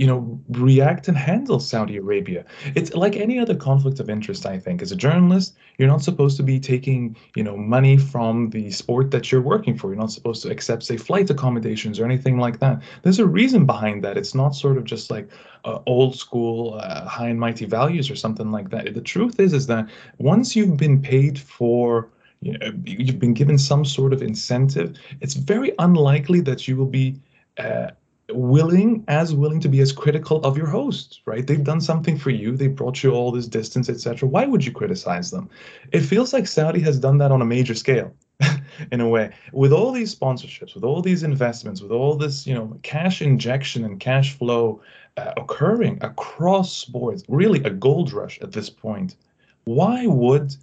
[0.00, 2.42] you know, react and handle Saudi Arabia.
[2.74, 4.80] It's like any other conflict of interest, I think.
[4.80, 9.10] As a journalist, you're not supposed to be taking, you know, money from the sport
[9.10, 9.88] that you're working for.
[9.88, 12.80] You're not supposed to accept, say, flight accommodations or anything like that.
[13.02, 14.16] There's a reason behind that.
[14.16, 15.28] It's not sort of just like
[15.66, 18.94] uh, old school, uh, high and mighty values or something like that.
[18.94, 19.86] The truth is, is that
[20.16, 22.08] once you've been paid for
[22.40, 26.86] you know, you've been given some sort of incentive, it's very unlikely that you will
[26.86, 27.20] be
[27.58, 27.88] uh,
[28.32, 31.46] willing as willing to be as critical of your host right?
[31.46, 32.56] They've done something for you.
[32.56, 35.48] They brought you all this distance etc why would you criticize them?
[35.92, 38.14] It feels like saudi has done that on a major scale
[38.92, 39.30] in a way.
[39.52, 43.84] With all these sponsorships with all these investments with all this you know cash injection
[43.84, 44.80] and cash flow
[45.16, 49.16] uh, occurring across sports really a gold rush at this point
[49.64, 50.54] why would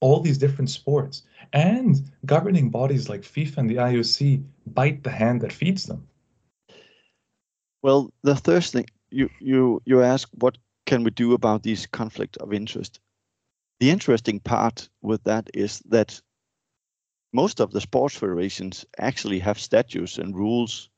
[0.00, 4.42] all these different sports and governing bodies like FIFA and the IOC
[4.74, 6.06] bite the hand that feeds them
[7.86, 12.36] well, the first thing you you you ask, what can we do about these conflict
[12.38, 12.98] of interest?
[13.78, 16.20] The interesting part with that is that
[17.32, 20.90] most of the sports federations actually have statutes and rules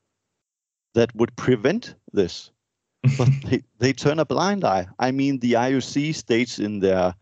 [0.95, 2.51] that would prevent this,
[3.17, 4.87] but they, they turn a blind eye.
[4.97, 7.13] I mean, the IOC states in their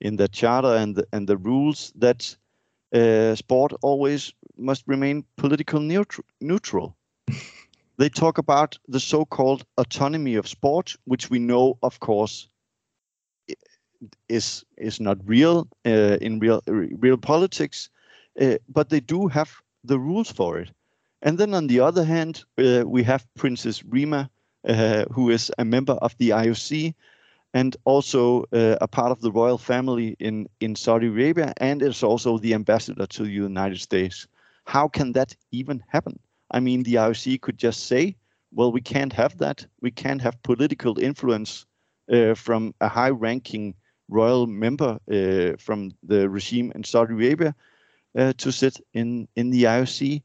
[0.00, 2.36] in the charter and the, and the rules that
[2.94, 6.26] uh, sport always must remain political neutral.
[6.42, 6.96] neutral.
[7.96, 12.48] they talk about the so-called autonomy of sport, which we know, of course,
[14.28, 17.90] is is not real uh, in real real politics,
[18.40, 19.50] uh, but they do have
[19.84, 20.70] the rules for it.
[21.22, 24.28] And then on the other hand, uh, we have Princess Rima,
[24.68, 26.94] uh, who is a member of the IOC
[27.54, 32.02] and also uh, a part of the royal family in, in Saudi Arabia, and is
[32.02, 34.26] also the ambassador to the United States.
[34.64, 36.18] How can that even happen?
[36.54, 38.16] I mean, the IOC could just say,
[38.52, 39.66] well, we can't have that.
[39.80, 41.66] We can't have political influence
[42.12, 43.74] uh, from a high ranking
[44.08, 47.56] royal member uh, from the regime in Saudi Arabia
[48.16, 50.22] uh, to sit in, in the IOC.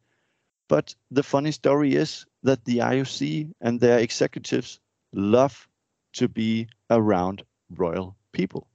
[0.68, 4.80] But the funny story is that the IOC and their executives
[5.14, 5.68] love
[6.14, 8.68] to be around royal people.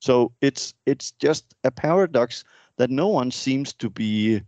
[0.00, 2.44] So it's it's just a paradox
[2.76, 4.42] that no one seems to be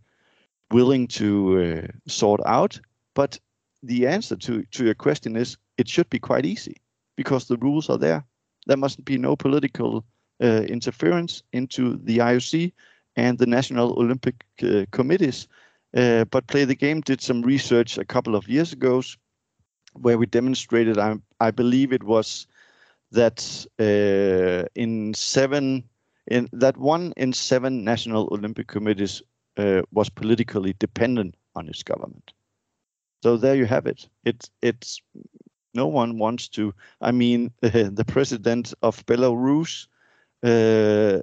[0.73, 2.79] willing to uh, sort out.
[3.13, 3.39] But
[3.83, 6.77] the answer to, to your question is it should be quite easy
[7.15, 8.23] because the rules are there.
[8.65, 10.03] There must be no political
[10.41, 12.73] uh, interference into the IOC
[13.15, 15.47] and the national Olympic uh, committees.
[15.95, 19.03] Uh, but Play the Game did some research a couple of years ago
[19.93, 22.47] where we demonstrated, I, I believe it was
[23.11, 25.83] that uh, in seven,
[26.27, 29.21] in that one in seven national Olympic committees
[29.57, 32.33] uh, was politically dependent on his government.
[33.23, 34.09] So there you have it.
[34.25, 35.01] It's it's
[35.73, 36.73] no one wants to.
[37.01, 39.87] I mean, uh, the president of Belarus,
[40.43, 40.47] uh,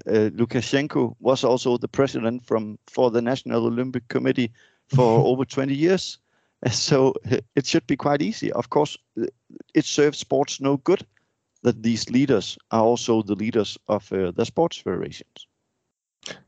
[0.07, 4.53] uh, Lukashenko, was also the president from for the National Olympic Committee
[4.89, 6.19] for over 20 years.
[6.71, 7.15] So
[7.57, 8.53] it should be quite easy.
[8.53, 8.99] Of course,
[9.75, 11.07] it serves sports no good
[11.63, 15.47] that these leaders are also the leaders of uh, the sports federations.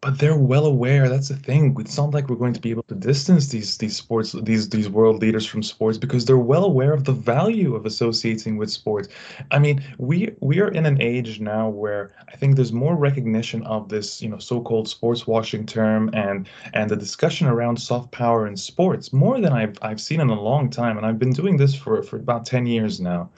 [0.02, 1.08] But they're well aware.
[1.08, 1.74] That's the thing.
[1.78, 4.88] It's not like we're going to be able to distance these these sports these these
[4.90, 9.08] world leaders from sports because they're well aware of the value of associating with sports.
[9.50, 13.62] I mean, we we are in an age now where I think there's more recognition
[13.62, 18.46] of this, you know, so-called sports washing term and and the discussion around soft power
[18.46, 20.98] in sports more than I've I've seen in a long time.
[20.98, 23.30] And I've been doing this for for about ten years now.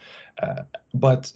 [0.43, 1.33] Uh, but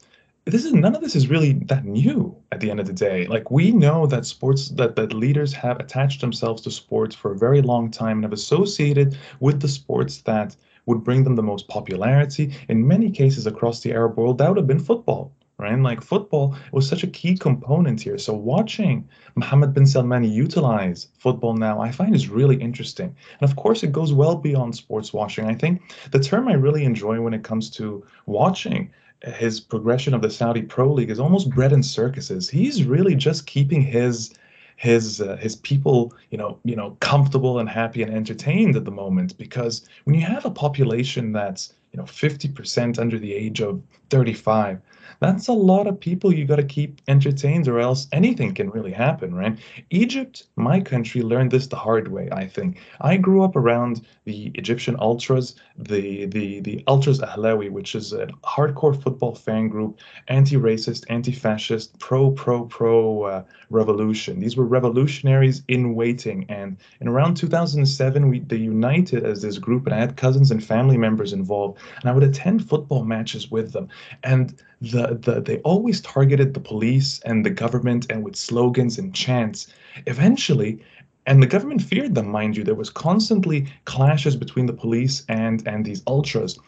[0.51, 3.27] this is none of this is really that new at the end of the day.
[3.27, 7.39] Like we know that sports that that leaders have attached themselves to sports for a
[7.39, 10.57] very long time and have associated with the sports that
[10.87, 12.55] would bring them the most popularity.
[12.69, 15.79] In many cases across the Arab world, that would have been football, right?
[15.79, 18.17] Like football was such a key component here.
[18.17, 23.15] So watching Mohammed bin Salman utilize football now, I find is really interesting.
[23.41, 25.45] And of course, it goes well beyond sports washing.
[25.45, 28.91] I think the term I really enjoy when it comes to watching
[29.23, 32.49] his progression of the Saudi Pro League is almost bread and circuses.
[32.49, 34.35] He's really just keeping his
[34.77, 38.93] his uh, his people, you know, you know, comfortable and happy and entertained at the
[38.93, 39.37] moment.
[39.37, 44.81] Because when you have a population that's you know 50% under the age of 35,
[45.21, 48.93] that's a lot of people you got to keep entertained or else anything can really
[48.93, 49.59] happen right?
[49.91, 52.79] Egypt my country learned this the hard way i think.
[53.01, 58.27] I grew up around the egyptian ultras the the the ultras ahlawi which is a
[58.45, 64.41] hardcore football fan group anti-racist anti-fascist pro pro pro uh, revolution.
[64.41, 69.87] These were revolutionaries in waiting and in around 2007 we they united as this group
[69.87, 73.73] and i had cousins and family members involved and i would attend football matches with
[73.73, 73.89] them.
[74.23, 79.15] And the, the they always targeted the police and the government and with slogans and
[79.15, 79.69] chants.
[80.07, 80.81] Eventually,
[81.27, 82.65] and the government feared them, mind you.
[82.65, 86.59] There was constantly clashes between the police and and these ultras.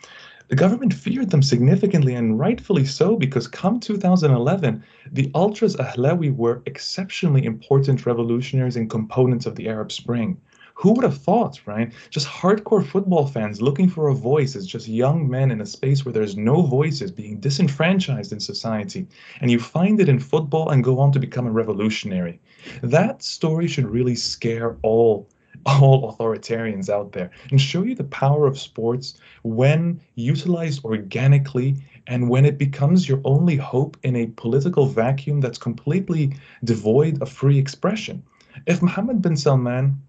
[0.51, 6.61] The government feared them significantly, and rightfully so, because come 2011, the Ultras Ahlawi were
[6.67, 10.37] exceptionally important revolutionaries and components of the Arab Spring.
[10.81, 11.93] Who would have thought, right?
[12.09, 16.07] Just hardcore football fans looking for a voice as just young men in a space
[16.07, 19.07] where there's no voices being disenfranchised in society.
[19.43, 22.41] And you find it in football and go on to become a revolutionary.
[22.83, 25.29] That story should really scare all
[25.67, 31.77] all authoritarians out there and show you the power of sports when utilized organically
[32.07, 37.29] and when it becomes your only hope in a political vacuum that's completely devoid of
[37.29, 38.23] free expression.
[38.67, 40.01] If Mohammed bin Salman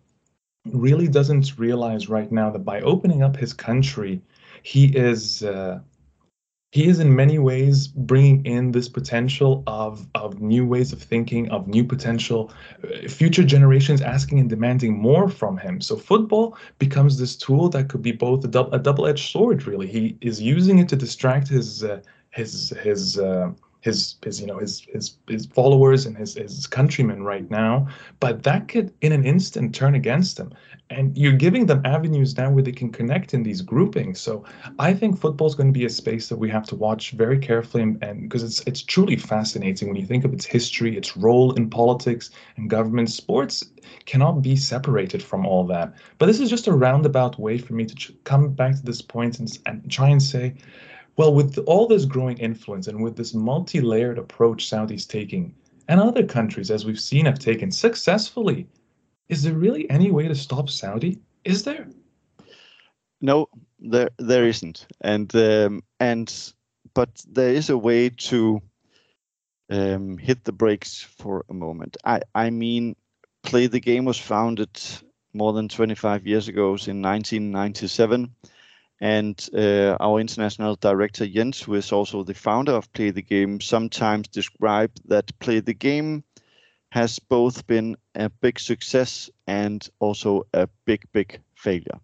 [0.65, 4.21] really doesn't realize right now that by opening up his country,
[4.63, 5.79] he is uh,
[6.71, 11.49] he is in many ways bringing in this potential of of new ways of thinking,
[11.49, 12.51] of new potential,
[12.83, 15.81] uh, future generations asking and demanding more from him.
[15.81, 19.67] So football becomes this tool that could be both a, double a double-edged sword.
[19.67, 23.51] Really, he is using it to distract his uh, his his uh,
[23.81, 27.87] his his you know his his his followers and his his countrymen right now
[28.19, 30.53] but that could in an instant turn against them.
[30.89, 34.19] And you're giving them avenues now where they can connect in these groupings.
[34.19, 34.43] So
[34.79, 37.39] i think football is going to be a space that we have to watch very
[37.39, 41.53] carefully and because it's it's truly fascinating when you think of its history its role
[41.53, 43.09] in politics and government.
[43.09, 43.63] Sports
[44.05, 45.93] cannot be separated from all that.
[46.19, 49.01] But this is just a roundabout way for me to ch- come back to this
[49.01, 50.53] point and, and try and say
[51.17, 55.53] well, with all this growing influence and with this multi layered approach Saudi's taking,
[55.87, 58.67] and other countries, as we've seen, have taken successfully,
[59.29, 61.19] is there really any way to stop Saudi?
[61.43, 61.87] Is there?
[63.21, 63.49] No,
[63.79, 66.53] there there isn't, and um, and
[66.93, 68.61] but there is a way to
[69.69, 71.97] um, hit the brakes for a moment.
[72.05, 72.95] I I mean,
[73.43, 74.79] Play the Game was founded
[75.33, 78.35] more than 25 years ago in 1997
[79.01, 83.59] and uh, our international director Jens, who is also the founder of Play the Game,
[83.59, 86.23] sometimes described that Play the Game
[86.91, 91.99] has both been a big success and also a big, big failure.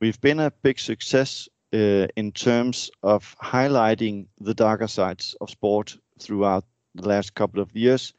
[0.00, 5.98] We've been a big success uh, in terms of highlighting the darker sides of sport
[6.18, 6.64] throughout
[6.94, 8.14] the last couple of years,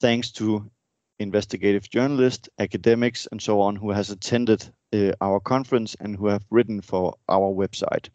[0.00, 0.70] thanks to
[1.18, 6.44] investigative journalists, academics, and so on who has attended uh, our conference and who have
[6.50, 8.08] written for our website.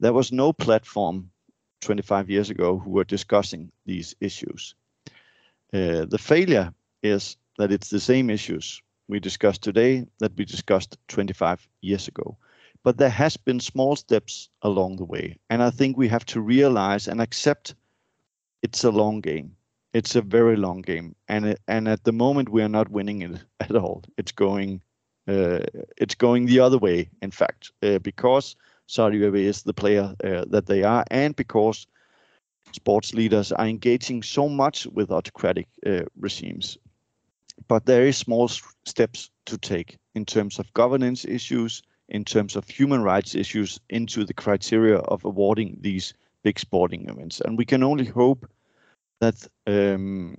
[0.00, 1.30] There was no platform
[1.80, 4.74] 25 years ago who were discussing these issues.
[5.72, 10.96] Uh, the failure is that it's the same issues we discussed today that we discussed
[11.08, 12.36] 25 years ago.
[12.82, 15.36] But there has been small steps along the way.
[15.50, 17.74] And I think we have to realize and accept
[18.62, 19.54] it's a long game.
[19.92, 21.14] It's a very long game.
[21.28, 24.04] And, and at the moment, we are not winning it at all.
[24.16, 24.80] It's going
[25.96, 28.56] it's going the other way, in fact, uh, because
[28.86, 31.86] Saudi Arabia is the player uh, that they are, and because
[32.72, 35.68] sports leaders are engaging so much with autocratic
[36.18, 36.78] regimes.
[37.68, 38.48] But there is small
[38.84, 44.24] steps to take in terms of governance issues, in terms of human rights issues, into
[44.24, 47.40] the criteria of awarding these big sporting events.
[47.40, 48.48] And we can only hope
[49.20, 50.36] that um,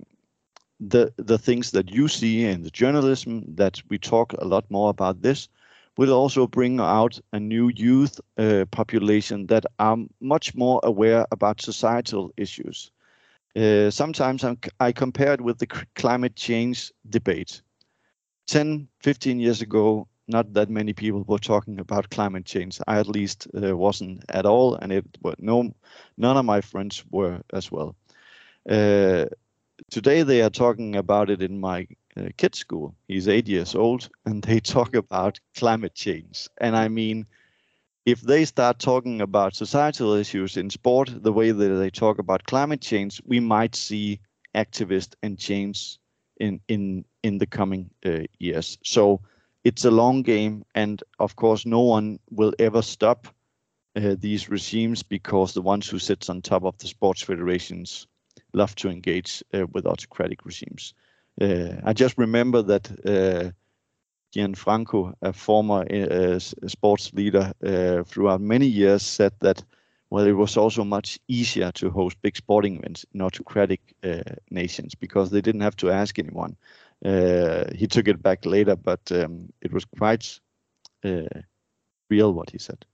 [0.88, 4.90] the the things that you see in the journalism that we talk a lot more
[4.90, 5.48] about this
[5.96, 11.60] will also bring out a new youth uh, population that are much more aware about
[11.60, 12.90] societal issues.
[13.54, 17.62] Uh, sometimes I'm, i compare it with the climate change debate.
[18.46, 22.80] 10, 15 years ago, not that many people were talking about climate change.
[22.86, 25.04] I at least uh, wasn't at all, and it
[25.38, 25.74] no,
[26.16, 27.94] none of my friends were as well.
[29.90, 32.94] Today they are talking about it in my uh, kid's school.
[33.08, 36.48] He's eight years old, and they talk about climate change.
[36.58, 37.26] And I mean,
[38.04, 42.44] if they start talking about societal issues in sport the way that they talk about
[42.44, 44.20] climate change, we might see
[44.54, 45.98] activist and change
[46.38, 48.78] in in in the coming uh, years.
[48.84, 49.20] So
[49.64, 53.28] it's a long game, and of course, no one will ever stop
[53.96, 58.06] uh, these regimes because the ones who sits on top of the sports federations
[58.52, 60.94] love to engage uh, with autocratic regimes.
[61.40, 63.50] Uh, I just remember that uh,
[64.34, 69.62] Gianfranco, a former uh, sports leader uh, throughout many years, said that
[70.10, 74.94] well, it was also much easier to host big sporting events in autocratic uh, nations
[74.94, 76.54] because they didn't have to ask anyone.
[77.02, 80.38] he took it back later, but um, it was quite
[82.10, 82.84] real what he said.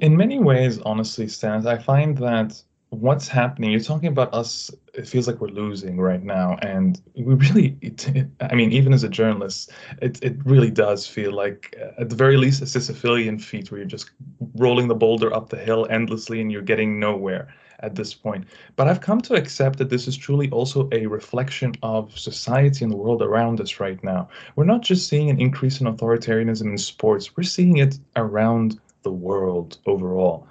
[0.00, 5.06] In many ways, honestly, Stan, I find that what's happening you're talking about us it
[5.06, 9.08] feels like we're losing right now and we really it, i mean even as a
[9.08, 9.70] journalist
[10.02, 13.78] it, it really does feel like uh, at the very least a sisyphean feat where
[13.78, 14.10] you're just
[14.56, 17.48] rolling the boulder up the hill endlessly and you're getting nowhere
[17.82, 18.44] at this point.
[18.76, 22.92] But i've come to accept that this is truly also a reflection of society and
[22.92, 24.28] the world around us right now.
[24.56, 29.12] We're not just seeing an increase in authoritarianism in sports we're seeing it around the
[29.12, 30.46] world overall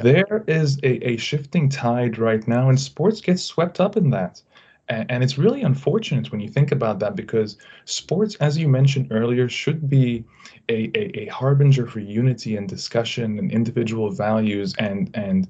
[0.00, 4.40] There is a, a shifting tide right now, and sports gets swept up in that.
[4.88, 9.08] And, and it's really unfortunate when you think about that because sports, as you mentioned
[9.10, 10.24] earlier, should be
[10.68, 15.48] a, a, a harbinger for unity and discussion and individual values and, and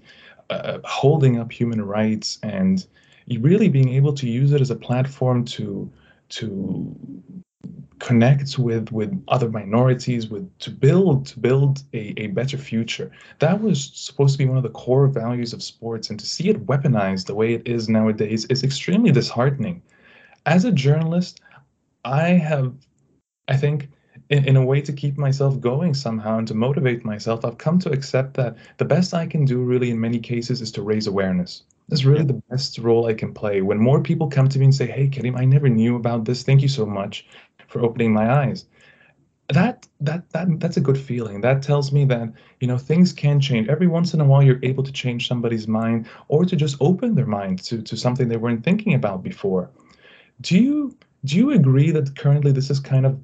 [0.50, 2.86] uh, holding up human rights and
[3.40, 5.90] really being able to use it as a platform to
[6.28, 6.96] to
[8.02, 13.12] connect with with other minorities with to build to build a, a better future.
[13.38, 16.48] That was supposed to be one of the core values of sports and to see
[16.48, 19.82] it weaponized the way it is nowadays is extremely disheartening.
[20.46, 21.40] As a journalist
[22.04, 22.74] i have
[23.48, 23.88] i think
[24.30, 27.78] in, in a way to keep myself going somehow and to motivate myself i've come
[27.78, 31.06] to accept that the best i can do really in many cases is to raise
[31.06, 31.62] awareness.
[31.88, 33.60] That's really the best role I can play.
[33.60, 36.42] When more people come to me and say, "Hey, Karim, I never knew about this.
[36.42, 37.26] Thank you so much
[37.72, 38.66] for opening my eyes."
[39.48, 41.40] That that that that's a good feeling.
[41.40, 43.68] That tells me that you know things can change.
[43.68, 47.14] Every once in a while, you're able to change somebody's mind or to just open
[47.14, 49.70] their mind to to something they weren't thinking about before.
[50.40, 53.18] Do you do you agree that currently this is kind of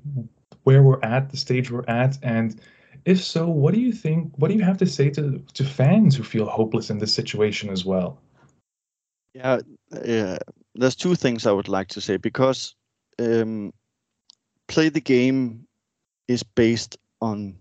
[0.64, 2.60] where we're at, the stage we're at, and
[3.04, 4.32] if so, what do you think?
[4.36, 7.70] What do you have to say to to fans who feel hopeless in this situation
[7.70, 8.20] as well?
[9.34, 9.60] Yeah,
[9.92, 10.38] uh,
[10.74, 12.74] there's two things I would like to say because
[13.18, 13.72] um,
[14.68, 15.66] play the game
[16.28, 17.56] is based on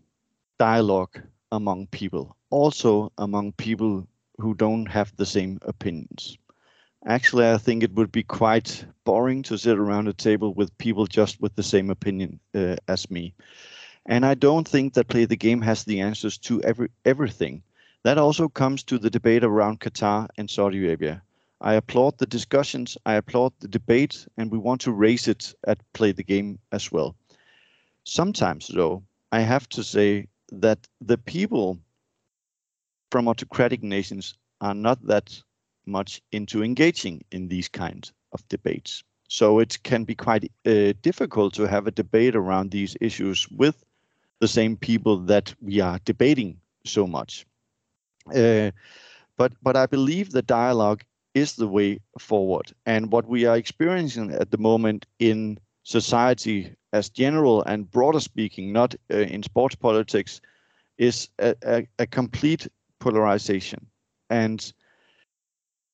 [0.60, 6.38] dialogue among people, also among people who don't have the same opinions.
[7.06, 11.08] Actually, I think it would be quite boring to sit around a table with people
[11.08, 13.34] just with the same opinion uh, as me.
[14.06, 17.64] And I don't think that Play the Game has the answers to every everything.
[18.04, 21.22] That also comes to the debate around Qatar and Saudi Arabia.
[21.62, 25.80] I applaud the discussions, I applaud the debate, and we want to raise it at
[25.94, 27.16] Play the Game as well.
[28.04, 31.80] Sometimes, though, I have to say that the people
[33.12, 35.42] from autocratic nations are not that
[35.86, 39.04] much into engaging in these kinds of debates.
[39.30, 43.84] So it can be quite uh, difficult to have a debate around these issues with
[44.40, 47.46] the same people that we are debating so much.
[48.34, 48.72] Uh,
[49.38, 51.04] but but I believe the dialogue
[51.38, 57.10] is the way forward, and what we are experiencing at the moment in society as
[57.10, 60.42] general and broader speaking, not uh, in sports politics,
[60.98, 62.68] is a, a, a complete
[63.00, 63.86] polarization.
[64.30, 64.74] And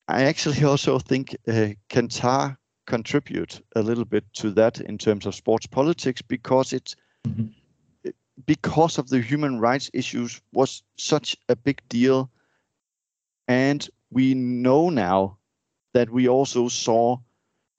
[0.08, 5.36] I actually also think uh, Qatar contribute a little bit to that in terms of
[5.36, 6.96] sports politics because it's
[7.28, 8.10] mm-hmm.
[8.46, 12.30] because of the human rights issues was such a big deal
[13.48, 15.38] and we know now
[15.94, 17.18] that we also saw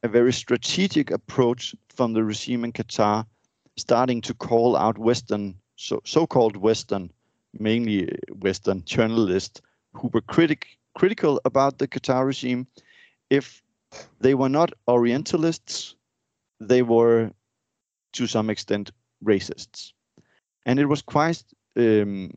[0.03, 3.25] a very strategic approach from the regime in Qatar
[3.77, 7.11] starting to call out western so so-called western
[7.59, 9.61] mainly western journalists
[9.93, 12.67] who were critic critical about the Qatar regime
[13.31, 13.63] if
[14.21, 15.95] they were not Orientalists,
[16.61, 17.31] they were
[18.13, 18.91] to some extent
[19.25, 19.93] racists.
[20.67, 21.43] And it was quite
[21.77, 22.31] um,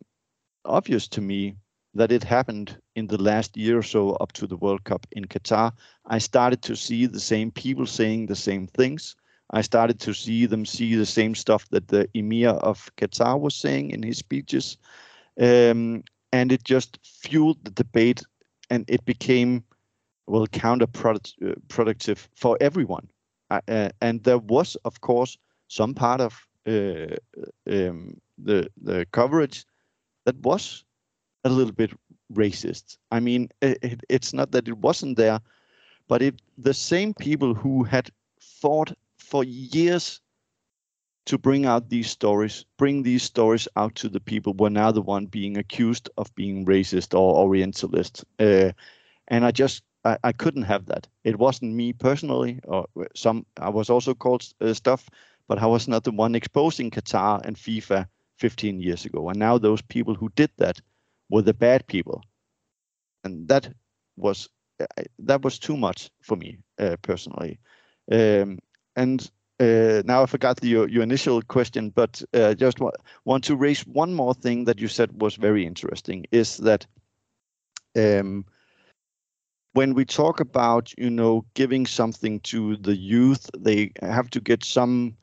[0.66, 1.56] obvious to me
[1.98, 5.26] that it happened in the last year or so up to the World Cup in
[5.26, 5.72] Qatar.
[6.06, 9.16] I started to see the same people saying the same things.
[9.52, 13.56] I started to see them see the same stuff that the emir of Qatar was
[13.56, 14.78] saying in his speeches.
[15.42, 18.22] Um, and it just fueled the debate
[18.70, 19.64] and it became
[20.28, 23.10] well counterproductive uh, for everyone.
[23.50, 25.38] Uh, and there was, of course,
[25.68, 27.16] some part of uh,
[27.72, 29.66] um, the the coverage
[30.26, 30.84] that was
[31.48, 31.92] a little bit
[32.34, 32.98] racist.
[33.12, 35.40] I mean, it, it's not that it wasn't there,
[36.08, 40.22] but it the same people who had fought for years
[41.26, 45.02] to bring out these stories, bring these stories out to the people, were now the
[45.02, 48.24] one being accused of being racist or Orientalist.
[48.40, 48.72] Uh,
[49.28, 51.08] and I just I, I, couldn't have that.
[51.26, 53.46] It wasn't me personally, or some.
[53.58, 55.10] I was also called uh, stuff,
[55.48, 59.30] but I was not the one exposing Qatar and FIFA 15 years ago.
[59.30, 60.80] And now those people who did that
[61.30, 62.24] were the bad people,
[63.24, 63.74] and that
[64.18, 64.50] was
[64.80, 64.86] uh,
[65.20, 67.60] that was too much for me uh, personally.
[68.12, 68.60] Um,
[68.96, 72.92] and uh, now I forgot your, your initial question, but uh, just wa-
[73.26, 76.86] want to raise one more thing that you said was very interesting is that
[77.96, 78.46] um,
[79.74, 84.64] when we talk about you know giving something to the youth, they have to get
[84.64, 85.16] some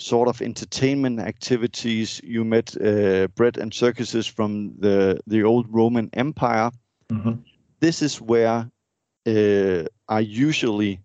[0.00, 2.20] sort of entertainment activities.
[2.24, 6.70] You met uh, bread and circuses from the the old Roman Empire.
[7.08, 7.42] Mm-hmm.
[7.80, 8.70] This is where
[9.26, 11.00] uh, I usually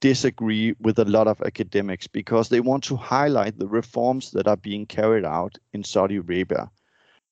[0.00, 4.56] disagree with a lot of academics because they want to highlight the reforms that are
[4.56, 6.70] being carried out in Saudi Arabia.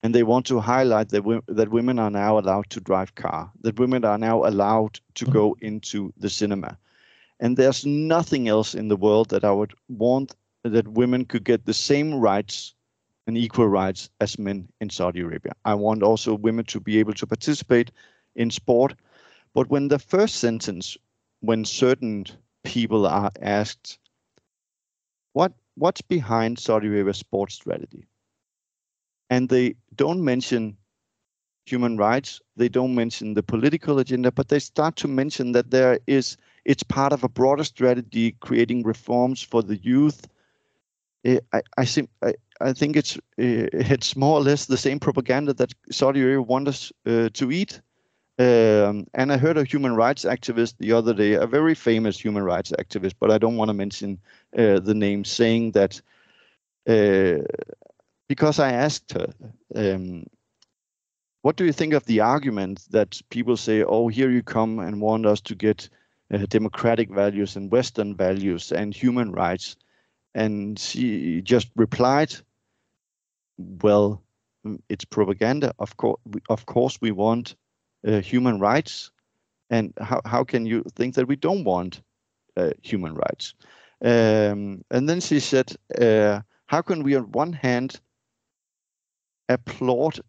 [0.03, 3.53] And they want to highlight that, w- that women are now allowed to drive car,
[3.61, 6.79] that women are now allowed to go into the cinema.
[7.41, 10.35] And there's nothing else in the world that I would want
[10.65, 12.75] that women could get the same rights
[13.27, 15.53] and equal rights as men in Saudi Arabia.
[15.65, 17.91] I want also women to be able to participate
[18.35, 18.95] in sport.
[19.55, 20.97] But when the first sentence,
[21.41, 22.27] when certain
[22.65, 23.99] people are asked,
[25.33, 28.07] what what's behind Saudi Arabia's sports strategy?
[29.31, 30.77] And they don't mention
[31.65, 35.99] human rights, they don't mention the political agenda, but they start to mention that there
[36.07, 40.27] is it's part of a broader strategy creating reforms for the youth.
[41.25, 44.99] Eh, I, I think I, I think it's eh, it's more or less the same
[44.99, 47.81] propaganda that Saudi Arabia wants us uh, to eat.
[48.39, 52.43] Um, and I heard a human rights activist the other day, a very famous human
[52.43, 54.19] rights activist, but I don't want to mention
[54.59, 56.01] uh, the name, saying that
[56.89, 57.45] uh,
[58.29, 59.27] because I asked her,
[59.75, 60.25] um,
[61.43, 65.01] what do you think of the argument that people say, oh, here you come and
[65.01, 65.89] want us to get
[66.33, 69.77] uh, democratic values and Western values and human rights?
[70.35, 72.35] And she just replied,
[73.59, 74.23] well,
[74.67, 75.75] mm, it's propaganda.
[75.79, 77.57] Of course, of course, we want
[78.07, 79.11] uh, human rights.
[79.71, 82.03] And how, how can you think that we don't want
[82.57, 83.55] uh, human rights?
[84.05, 88.01] Um, and then she said, uh, how can we, on one hand,
[89.49, 90.21] applaud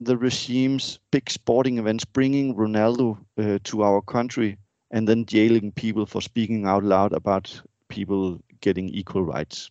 [0.00, 4.56] the regime's big sporting events, bringing Ronaldo uh, to our country,
[4.90, 9.70] and then jailing people for speaking out loud about people getting equal rights?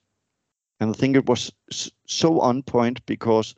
[0.80, 1.52] And I think it was
[2.06, 3.56] so on point because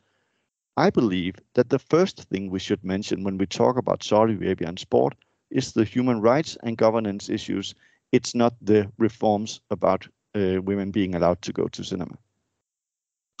[0.76, 4.68] I believe that the first thing we should mention when we talk about Saudi Arabia
[4.68, 5.14] and sport
[5.50, 7.74] is the human rights and governance issues.
[8.12, 12.16] It's not the reforms about uh, women being allowed to go to cinema.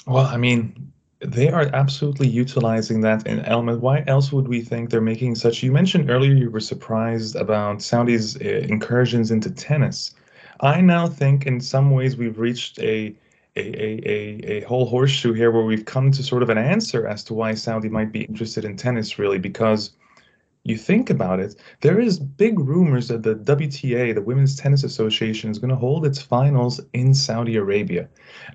[0.06, 3.80] Well, I mean, they are absolutely utilizing that in element.
[3.80, 5.62] Why else would we think they're making such?
[5.62, 10.14] You mentioned earlier you were surprised about Saudi's uh, incursions into tennis.
[10.60, 13.14] I now think in some ways we've reached a
[13.56, 17.24] a, a, a, whole horseshoe here where we've come to sort of an answer as
[17.24, 19.90] to why Saudi might be interested in tennis, really, because
[20.62, 25.50] you think about it, there is big rumors that the WTA, the Women's Tennis Association,
[25.50, 28.08] is going to hold its finals in Saudi Arabia.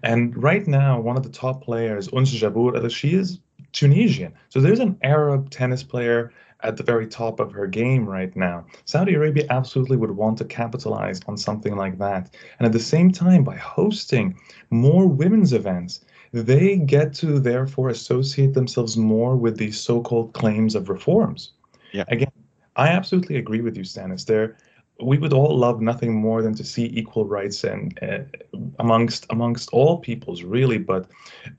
[0.04, 3.40] And right now, one of the top players, Ons Jabeur, uh, she is
[3.74, 4.34] Tunisian.
[4.50, 6.32] So there's an Arab tennis player
[6.66, 8.66] at the very top of her game right now.
[8.86, 12.34] Saudi Arabia absolutely would want to capitalize on something like that.
[12.60, 14.38] And at the same time, by hosting
[14.72, 16.04] more women's events,
[16.34, 21.52] they get to therefore associate themselves more with these so called claims of reforms.
[21.94, 22.04] Yeah.
[22.10, 22.32] Again,
[22.76, 24.26] I absolutely agree with you, Stanis.
[24.26, 24.58] There,
[25.02, 28.20] we would all love nothing more than to see equal rights and uh,
[28.80, 31.08] amongst amongst all peoples really but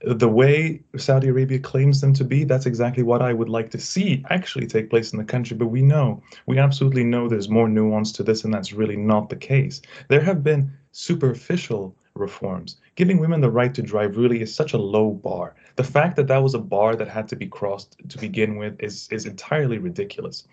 [0.01, 3.79] the way Saudi Arabia claims them to be that's exactly what I would like to
[3.79, 7.69] see actually take place in the country but we know we absolutely know there's more
[7.69, 9.81] nuance to this and that's really not the case.
[10.07, 12.77] There have been superficial reforms.
[12.95, 15.55] Giving women the right to drive really is such a low bar.
[15.75, 18.75] The fact that that was a bar that had to be crossed to begin with
[18.79, 20.47] is is entirely ridiculous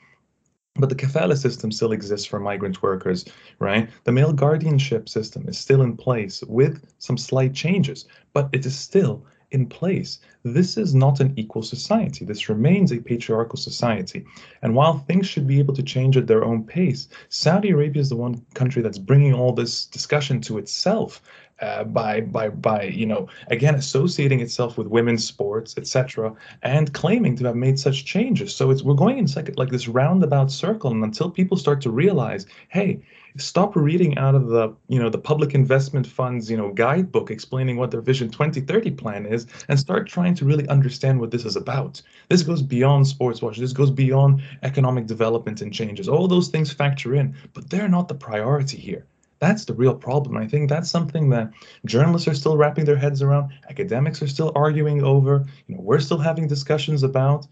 [0.77, 3.25] but the kafala system still exists for migrant workers,
[3.61, 3.89] right?
[4.03, 8.77] The male guardianship system is still in place with some slight changes, but it is
[8.77, 10.19] still in place.
[10.43, 12.25] This is not an equal society.
[12.25, 14.27] This remains a patriarchal society.
[14.63, 18.09] And while things should be able to change at their own pace, Saudi Arabia is
[18.09, 21.23] the one country that's bringing all this discussion to itself
[21.61, 27.37] uh, by by by you know again associating itself with women's sports etc and claiming
[27.37, 28.55] to have made such changes.
[28.55, 31.91] So it's we're going in like, like this roundabout circle and until people start to
[31.91, 33.01] realize hey
[33.37, 37.77] stop reading out of the you know the public investment funds you know guidebook explaining
[37.77, 41.57] what their vision 2030 plan is and start trying to really understand what this is
[41.57, 42.03] about.
[42.29, 46.09] This goes beyond sports watch this goes beyond economic development and changes.
[46.09, 49.07] All those things factor in but they're not the priority here
[49.39, 50.37] that's the real problem.
[50.37, 51.53] I think that's something that
[51.85, 56.01] journalists are still wrapping their heads around, academics are still arguing over, you know, we're
[56.01, 57.47] still having discussions about.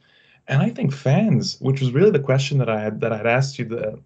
[0.48, 3.26] And I think fans, which was really the question that I had that I had
[3.26, 3.98] asked you the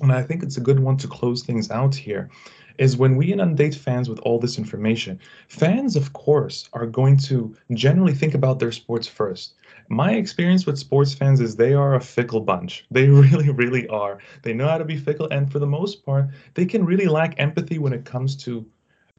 [0.00, 2.30] and I think it's a good one to close things out here,
[2.78, 5.18] is when we inundate fans with all this information,
[5.48, 9.54] fans, of course, are going to generally think about their sports first
[9.88, 12.84] my experience with sports fans is they are a fickle bunch.
[12.90, 14.18] They really, really are.
[14.42, 17.34] They know how to be fickle, and for the most part, they can really lack
[17.38, 18.66] empathy when it comes to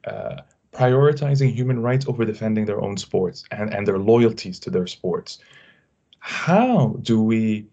[0.04, 0.36] uh,
[0.72, 5.38] prioritizing human rights over defending their own sports and, and their loyalties to their sports.
[6.20, 7.66] How do we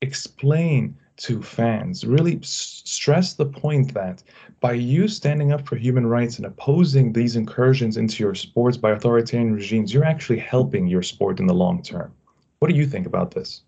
[0.00, 4.22] explain to fans really stress the point that
[4.60, 8.90] by you standing up for human rights and opposing these incursions into your sports by
[8.92, 12.12] authoritarian regimes, you're actually helping your sport in the long term.
[12.58, 13.62] What do you think about this?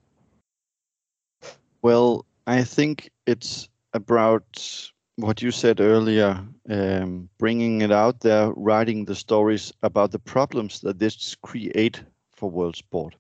[1.82, 9.04] Well, I think it's about what you said earlier, um, bringing it out there, writing
[9.04, 12.02] the stories about the problems that this create
[12.36, 13.16] for world sport.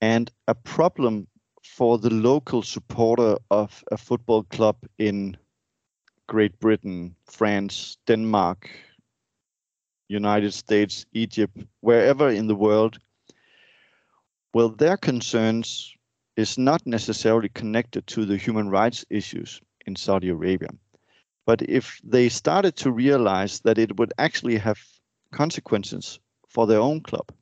[0.00, 1.26] And a problem
[1.64, 5.36] for the local supporter of a football club in
[6.26, 8.70] Great Britain, France, Denmark,
[10.08, 12.98] United States, Egypt, wherever in the world,
[14.52, 15.92] well, their concerns
[16.36, 20.68] is not necessarily connected to the human rights issues in Saudi Arabia.
[21.46, 24.78] But if they started to realize that it would actually have
[25.32, 27.32] consequences for their own club,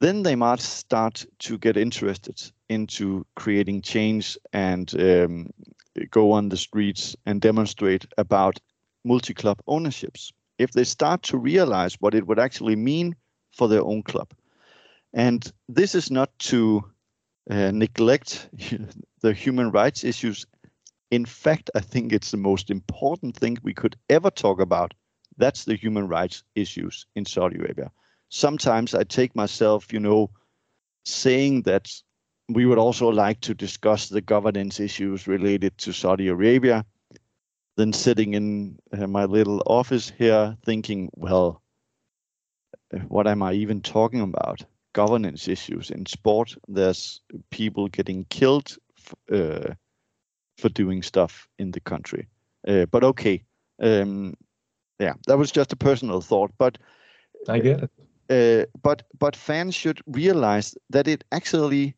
[0.00, 5.50] then they might start to get interested into creating change and um,
[6.10, 8.60] go on the streets and demonstrate about
[9.04, 13.14] multi-club ownerships, if they start to realize what it would actually mean
[13.52, 14.32] for their own club.
[15.12, 16.84] And this is not to
[17.50, 18.48] uh, neglect
[19.20, 20.46] the human rights issues.
[21.10, 24.94] In fact, I think it's the most important thing we could ever talk about.
[25.36, 27.90] That's the human rights issues in Saudi Arabia.
[28.28, 30.30] Sometimes I take myself, you know,
[31.04, 31.90] saying that
[32.48, 36.84] we would also like to discuss the governance issues related to Saudi Arabia,
[37.76, 41.62] then sitting in uh, my little office here thinking, well,
[43.08, 44.64] what am I even talking about?
[44.92, 46.54] Governance issues in sport.
[46.68, 47.20] There's
[47.50, 48.76] people getting killed
[49.32, 49.74] uh,
[50.58, 52.28] for doing stuff in the country.
[52.68, 53.42] Uh, but okay,
[53.82, 54.34] um,
[55.00, 56.52] yeah, that was just a personal thought.
[56.58, 56.78] But
[57.48, 57.90] I get it.
[58.30, 61.94] Uh, but but fans should realize that it actually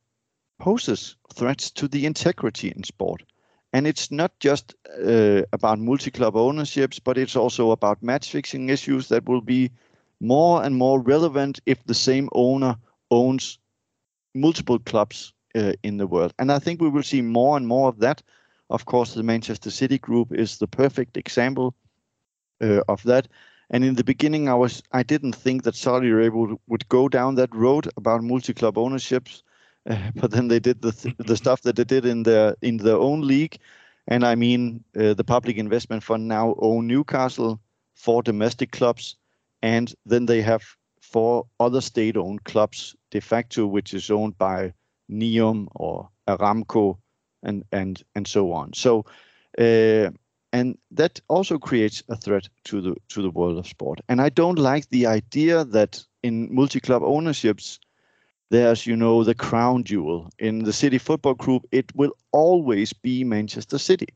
[0.58, 3.22] poses threats to the integrity in sport.
[3.72, 9.08] And it's not just uh, about multi-club ownerships, but it's also about match fixing issues
[9.08, 9.70] that will be
[10.20, 12.76] more and more relevant if the same owner
[13.10, 13.58] owns
[14.34, 16.32] multiple clubs uh, in the world.
[16.38, 18.22] And I think we will see more and more of that.
[18.70, 21.74] Of course, the Manchester City group is the perfect example
[22.62, 23.28] uh, of that.
[23.70, 27.08] And in the beginning, I was I didn't think that Saudi Arabia would, would go
[27.08, 29.42] down that road about multi-club ownerships,
[30.14, 32.96] but then they did the th- the stuff that they did in their in their
[32.96, 33.58] own league,
[34.08, 37.60] and I mean uh, the Public Investment Fund now own Newcastle,
[37.94, 39.16] four domestic clubs,
[39.62, 40.62] and then they have
[41.00, 44.72] four other state-owned clubs de facto, which is owned by
[45.08, 46.98] Neom or Aramco,
[47.42, 48.72] and and and so on.
[48.72, 49.04] So.
[49.58, 50.10] Uh,
[50.52, 54.00] and that also creates a threat to the to the world of sport.
[54.08, 57.78] And I don't like the idea that in multi-club ownerships,
[58.50, 61.66] there's you know the crown jewel in the City Football Group.
[61.72, 64.08] It will always be Manchester City.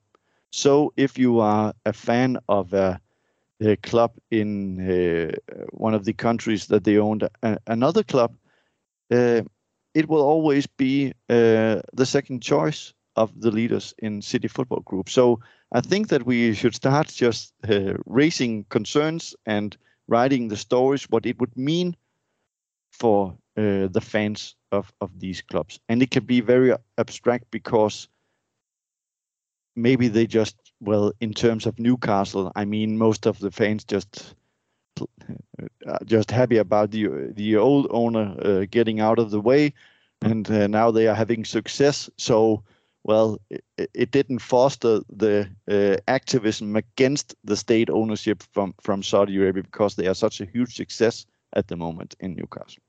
[0.50, 3.00] So if you are a fan of a,
[3.60, 5.32] a club in uh,
[5.72, 8.34] one of the countries that they owned a, another club,
[9.12, 9.42] uh,
[9.94, 15.08] it will always be uh, the second choice of the leaders in City Football Group.
[15.08, 15.40] So
[15.72, 19.76] I think that we should start just uh, raising concerns and
[20.08, 21.96] writing the stories what it would mean
[22.90, 25.80] for uh, the fans of, of these clubs.
[25.88, 28.08] And it can be very abstract because
[29.76, 34.34] maybe they just well in terms of Newcastle, I mean most of the fans just
[35.00, 39.74] uh, just happy about the the old owner uh, getting out of the way,
[40.22, 42.10] and uh, now they are having success.
[42.16, 42.62] So
[43.04, 49.38] well, it, it didn't foster the uh, activism against the state ownership from, from Saudi
[49.38, 52.82] Arabia because they are such a huge success at the moment in Newcastle.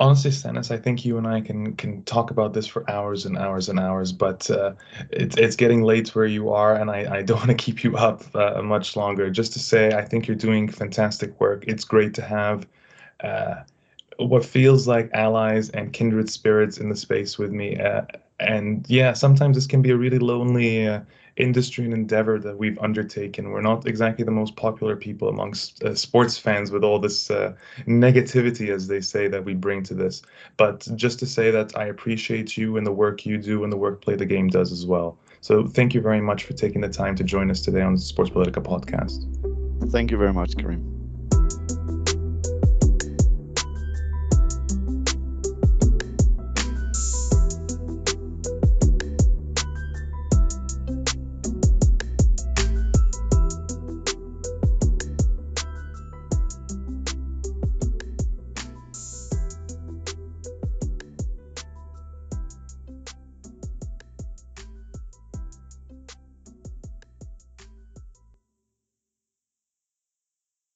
[0.00, 3.36] Honestly, Stanis, I think you and I can can talk about this for hours and
[3.36, 4.72] hours and hours, but uh,
[5.10, 7.96] it's it's getting late where you are, and I, I don't want to keep you
[7.98, 9.30] up uh, much longer.
[9.30, 11.64] Just to say, I think you're doing fantastic work.
[11.68, 12.66] It's great to have
[13.22, 13.56] uh,
[14.18, 17.76] what feels like allies and kindred spirits in the space with me.
[17.78, 18.02] Uh,
[18.40, 21.00] and yeah, sometimes this can be a really lonely uh,
[21.40, 23.50] industry and endeavor that we've undertaken.
[23.50, 27.54] We're not exactly the most popular people amongst uh, sports fans with all this uh,
[27.86, 30.22] negativity, as they say, that we bring to this.
[30.56, 33.76] But just to say that I appreciate you and the work you do and the
[33.76, 35.18] work Play the Game does as well.
[35.40, 38.00] So thank you very much for taking the time to join us today on the
[38.00, 39.26] Sports Politika podcast.
[39.90, 40.89] Thank you very much, Karim.